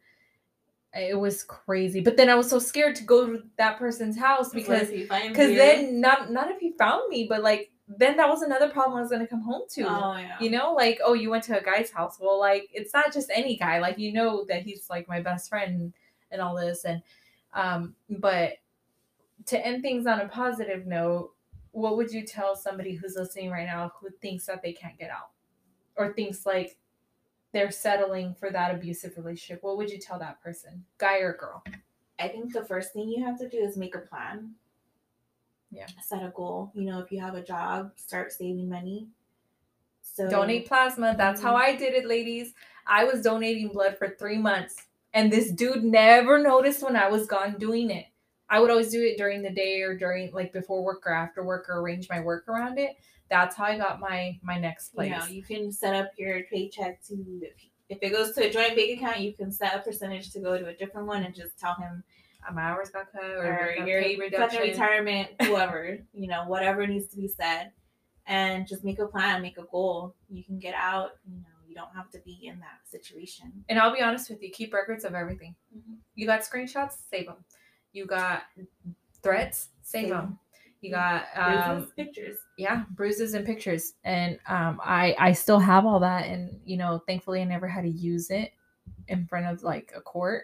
it 0.95 1.19
was 1.19 1.43
crazy. 1.43 1.99
But 1.99 2.15
then 2.15 2.29
I 2.29 2.35
was 2.35 2.49
so 2.49 2.59
scared 2.59 2.95
to 2.95 3.03
go 3.03 3.27
to 3.27 3.43
that 3.57 3.77
person's 3.77 4.17
house 4.17 4.53
because 4.53 4.83
if 4.83 4.91
he 4.91 5.05
finds 5.05 5.29
because 5.29 5.55
then 5.55 5.99
not 5.99 6.31
not 6.31 6.49
if 6.49 6.59
he 6.59 6.71
found 6.77 7.09
me, 7.09 7.27
but 7.27 7.43
like 7.43 7.71
then 7.87 8.17
that 8.17 8.27
was 8.29 8.41
another 8.41 8.69
problem 8.69 8.97
I 8.97 9.01
was 9.01 9.11
gonna 9.11 9.27
come 9.27 9.41
home 9.41 9.63
to. 9.71 9.83
oh 9.83 10.17
yeah 10.17 10.37
You 10.39 10.49
know, 10.49 10.73
like 10.73 10.99
oh, 11.03 11.13
you 11.13 11.29
went 11.29 11.43
to 11.45 11.59
a 11.59 11.63
guy's 11.63 11.91
house. 11.91 12.17
Well, 12.19 12.39
like 12.39 12.69
it's 12.73 12.93
not 12.93 13.13
just 13.13 13.29
any 13.33 13.57
guy. 13.57 13.79
Like 13.79 13.97
you 13.99 14.13
know 14.13 14.45
that 14.45 14.63
he's 14.63 14.89
like 14.89 15.07
my 15.07 15.19
best 15.21 15.49
friend 15.49 15.93
and 16.31 16.41
all 16.41 16.55
this, 16.55 16.85
and 16.85 17.01
um, 17.53 17.95
but 18.09 18.53
to 19.45 19.65
end 19.65 19.81
things 19.81 20.07
on 20.07 20.21
a 20.21 20.27
positive 20.27 20.87
note, 20.87 21.31
what 21.71 21.97
would 21.97 22.11
you 22.11 22.25
tell 22.25 22.55
somebody 22.55 22.95
who's 22.95 23.15
listening 23.15 23.51
right 23.51 23.65
now 23.65 23.91
who 23.99 24.09
thinks 24.21 24.45
that 24.45 24.61
they 24.61 24.73
can't 24.73 24.97
get 24.97 25.09
out, 25.09 25.31
or 25.97 26.13
thinks 26.13 26.45
like 26.45 26.77
they're 27.51 27.71
settling 27.71 28.33
for 28.33 28.49
that 28.49 28.73
abusive 28.73 29.17
relationship? 29.17 29.61
What 29.61 29.77
would 29.77 29.89
you 29.89 29.99
tell 29.99 30.17
that 30.19 30.41
person, 30.41 30.85
guy 30.97 31.17
or 31.17 31.33
girl? 31.33 31.63
I 32.17 32.29
think 32.29 32.53
the 32.53 32.63
first 32.63 32.93
thing 32.93 33.09
you 33.09 33.25
have 33.25 33.37
to 33.39 33.49
do 33.49 33.57
is 33.57 33.75
make 33.75 33.95
a 33.95 33.99
plan. 33.99 34.51
Yeah. 35.69 35.87
Set 36.01 36.23
a 36.23 36.29
goal. 36.29 36.71
You 36.73 36.85
know, 36.85 36.99
if 36.99 37.11
you 37.11 37.19
have 37.19 37.35
a 37.35 37.43
job, 37.43 37.91
start 37.97 38.31
saving 38.31 38.69
money. 38.69 39.09
So 40.01 40.29
donate 40.29 40.65
plasma. 40.65 41.15
That's 41.17 41.41
how 41.41 41.55
I 41.55 41.75
did 41.75 41.93
it, 41.93 42.05
ladies. 42.05 42.53
I 42.87 43.03
was 43.03 43.21
donating 43.21 43.67
blood 43.67 43.97
for 43.97 44.15
three 44.17 44.37
months, 44.37 44.75
and 45.13 45.29
this 45.29 45.51
dude 45.51 45.83
never 45.83 46.37
noticed 46.37 46.83
when 46.83 46.95
I 46.95 47.09
was 47.09 47.27
gone 47.27 47.57
doing 47.57 47.89
it. 47.89 48.05
I 48.55 48.59
would 48.59 48.71
always 48.71 48.89
do 48.89 49.03
it 49.03 49.17
during 49.17 49.41
the 49.41 49.49
day 49.49 49.81
or 49.81 49.97
during 49.97 50.31
like 50.31 50.53
before 50.53 50.81
work 50.81 51.03
or 51.05 51.11
after 51.11 51.43
work 51.43 51.65
or 51.67 51.81
arrange 51.81 52.07
my 52.09 52.21
work 52.21 52.47
around 52.47 52.79
it. 52.79 52.95
That's 53.29 53.53
how 53.53 53.65
I 53.65 53.77
got 53.77 53.99
my 53.99 54.39
my 54.41 54.57
next 54.57 54.93
You 54.93 54.95
place. 54.95 55.11
know, 55.11 55.25
you 55.25 55.43
can 55.43 55.73
set 55.73 55.93
up 55.93 56.11
your 56.17 56.41
paycheck 56.49 57.03
to 57.07 57.41
if, 57.89 57.99
it 58.01 58.11
goes 58.13 58.31
to 58.35 58.47
a 58.47 58.49
joint 58.49 58.77
bank 58.77 58.97
account, 58.97 59.19
you 59.19 59.33
can 59.33 59.51
set 59.51 59.75
a 59.75 59.79
percentage 59.79 60.31
to 60.31 60.39
go 60.39 60.57
to 60.57 60.67
a 60.67 60.73
different 60.73 61.05
one 61.05 61.23
and 61.23 61.35
just 61.35 61.59
tell 61.59 61.75
him 61.75 62.01
Uh, 62.47 62.53
my 62.53 62.61
hours 62.61 62.91
got 62.91 63.11
cut 63.11 63.25
or, 63.25 63.75
or 63.79 63.85
your 63.85 64.29
fucking 64.31 64.61
retirement, 64.61 65.29
whoever, 65.41 65.97
you 66.13 66.27
know, 66.27 66.45
whatever 66.47 66.87
needs 66.87 67.07
to 67.07 67.17
be 67.17 67.27
said. 67.27 67.73
And 68.25 68.65
just 68.65 68.85
make 68.85 68.99
a 68.99 69.05
plan, 69.05 69.41
make 69.41 69.57
a 69.57 69.63
goal. 69.63 70.15
You 70.29 70.45
can 70.45 70.59
get 70.59 70.75
out, 70.75 71.11
you 71.29 71.39
know, 71.41 71.55
you 71.67 71.75
don't 71.75 71.93
have 71.93 72.09
to 72.11 72.19
be 72.19 72.47
in 72.47 72.57
that 72.59 72.79
situation. 72.85 73.65
And 73.67 73.77
I'll 73.79 73.93
be 73.93 74.01
honest 74.01 74.29
with 74.29 74.41
you, 74.41 74.49
keep 74.49 74.73
records 74.73 75.03
of 75.03 75.13
everything. 75.13 75.55
Mhm. 75.75 75.97
You 76.15 76.25
got 76.25 76.39
screenshots, 76.39 76.93
save 77.11 77.25
them. 77.25 77.43
You 77.95 78.05
got 78.05 78.43
threats, 79.23 79.69
save 79.81 80.09
them. 80.09 80.17
'em. 80.19 80.39
You 80.81 80.91
got 80.91 81.23
Bruises, 81.33 81.65
um, 81.67 81.91
pictures. 81.95 82.37
yeah 82.57 82.83
bruises 82.91 83.33
and 83.33 83.43
pictures 83.45 83.93
and 84.03 84.37
um 84.47 84.79
i 84.83 85.15
i 85.17 85.31
still 85.31 85.57
have 85.57 85.83
all 85.85 85.99
that 86.01 86.27
and 86.27 86.59
you 86.63 86.77
know 86.77 87.01
thankfully 87.07 87.41
i 87.41 87.43
never 87.43 87.67
had 87.67 87.81
to 87.83 87.89
use 87.89 88.29
it 88.29 88.51
in 89.07 89.25
front 89.25 89.47
of 89.47 89.63
like 89.63 89.91
a 89.95 90.01
court 90.01 90.43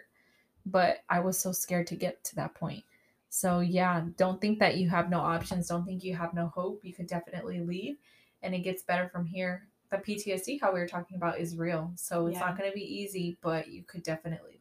but 0.66 1.04
i 1.08 1.20
was 1.20 1.38
so 1.38 1.52
scared 1.52 1.86
to 1.86 1.94
get 1.94 2.24
to 2.24 2.34
that 2.34 2.54
point 2.54 2.82
so 3.28 3.60
yeah 3.60 4.02
don't 4.16 4.40
think 4.40 4.58
that 4.58 4.78
you 4.78 4.88
have 4.88 5.10
no 5.10 5.20
options 5.20 5.68
don't 5.68 5.84
think 5.84 6.02
you 6.02 6.16
have 6.16 6.34
no 6.34 6.46
hope 6.48 6.80
you 6.84 6.92
could 6.92 7.06
definitely 7.06 7.60
leave 7.60 7.96
and 8.42 8.52
it 8.54 8.60
gets 8.60 8.82
better 8.82 9.08
from 9.08 9.24
here 9.24 9.68
the 9.90 9.98
ptsd 9.98 10.60
how 10.60 10.72
we 10.72 10.80
were 10.80 10.88
talking 10.88 11.16
about 11.16 11.38
is 11.38 11.56
real 11.56 11.92
so 11.94 12.26
it's 12.26 12.34
Yeah. 12.40 12.46
not 12.46 12.58
going 12.58 12.68
to 12.70 12.74
be 12.74 12.82
easy 13.02 13.38
but 13.42 13.68
you 13.68 13.84
could 13.84 14.02
definitely 14.02 14.58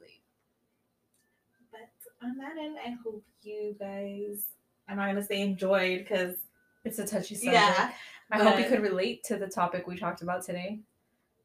on 2.24 2.38
that 2.38 2.58
end, 2.60 2.78
I 2.86 2.96
hope 3.04 3.24
you 3.44 3.76
guys, 3.80 4.46
I'm 4.88 4.98
not 4.98 5.06
going 5.06 5.16
to 5.16 5.24
say 5.24 5.42
enjoyed 5.42 6.00
because, 6.00 6.38
it's 6.84 6.98
a 6.98 7.06
touchy 7.06 7.36
subject 7.36 7.54
yeah. 7.54 7.92
i 8.32 8.40
hope 8.42 8.58
you 8.58 8.66
could 8.66 8.82
relate 8.82 9.24
to 9.24 9.38
the 9.38 9.46
topic 9.48 9.86
we 9.86 9.96
talked 9.96 10.24
about 10.24 10.44
today 10.44 10.80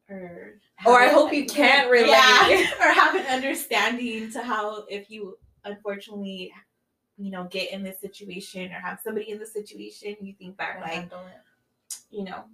Or, 0.09 0.55
Or 0.87 1.01
I 1.01 1.09
hope 1.09 1.33
you 1.33 1.47
can 1.47 1.91
relate. 1.91 2.09
Yeah, 2.09 2.71
or 2.81 2.93
have 2.93 3.15
an 3.17 3.27
understanding 3.27 4.31
to 4.33 4.43
how 4.43 4.85
if 4.89 5.11
you 5.11 5.37
unfortunately, 5.65 6.53
you 7.19 7.31
know, 7.31 7.45
get 7.51 7.73
in 7.73 7.83
this 7.83 8.01
situation 8.01 8.73
or 8.73 8.81
have 8.81 9.01
somebody 9.03 9.31
in 9.31 9.39
this 9.39 9.53
situation, 9.53 10.17
you 10.21 10.33
think 10.39 10.57
back 10.57 10.81
like, 10.81 11.11
you 12.11 12.25
know, 12.25 12.45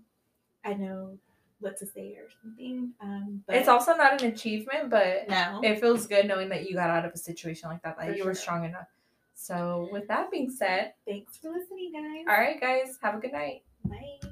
I 0.65 0.75
know 0.75 1.19
what 1.63 1.79
to 1.79 1.87
say 1.87 2.17
or 2.19 2.29
something. 2.43 2.93
Um, 3.01 3.43
but 3.47 3.57
It's 3.57 3.69
also 3.69 3.95
not 3.97 4.21
an 4.21 4.33
achievement, 4.33 4.91
but 4.91 5.29
no. 5.29 5.61
it 5.63 5.81
feels 5.81 6.07
good 6.07 6.27
knowing 6.27 6.49
that 6.51 6.69
you 6.69 6.75
got 6.77 6.91
out 6.91 7.05
of 7.05 7.13
a 7.13 7.19
situation 7.19 7.69
like 7.71 7.83
that, 7.83 7.97
that 7.99 8.17
you 8.17 8.25
were 8.25 8.35
strong 8.35 8.65
enough. 8.65 8.89
So, 9.35 9.89
with 9.91 10.07
that 10.09 10.31
being 10.31 10.51
said, 10.51 10.93
Thanks 11.07 11.39
for 11.39 11.51
listening, 11.51 11.93
guys. 11.93 12.25
all 12.29 12.41
right, 12.41 12.61
guys, 12.61 12.99
have 13.03 13.15
a 13.15 13.19
good 13.19 13.33
night. 13.33 13.63
Bye. 13.85 14.29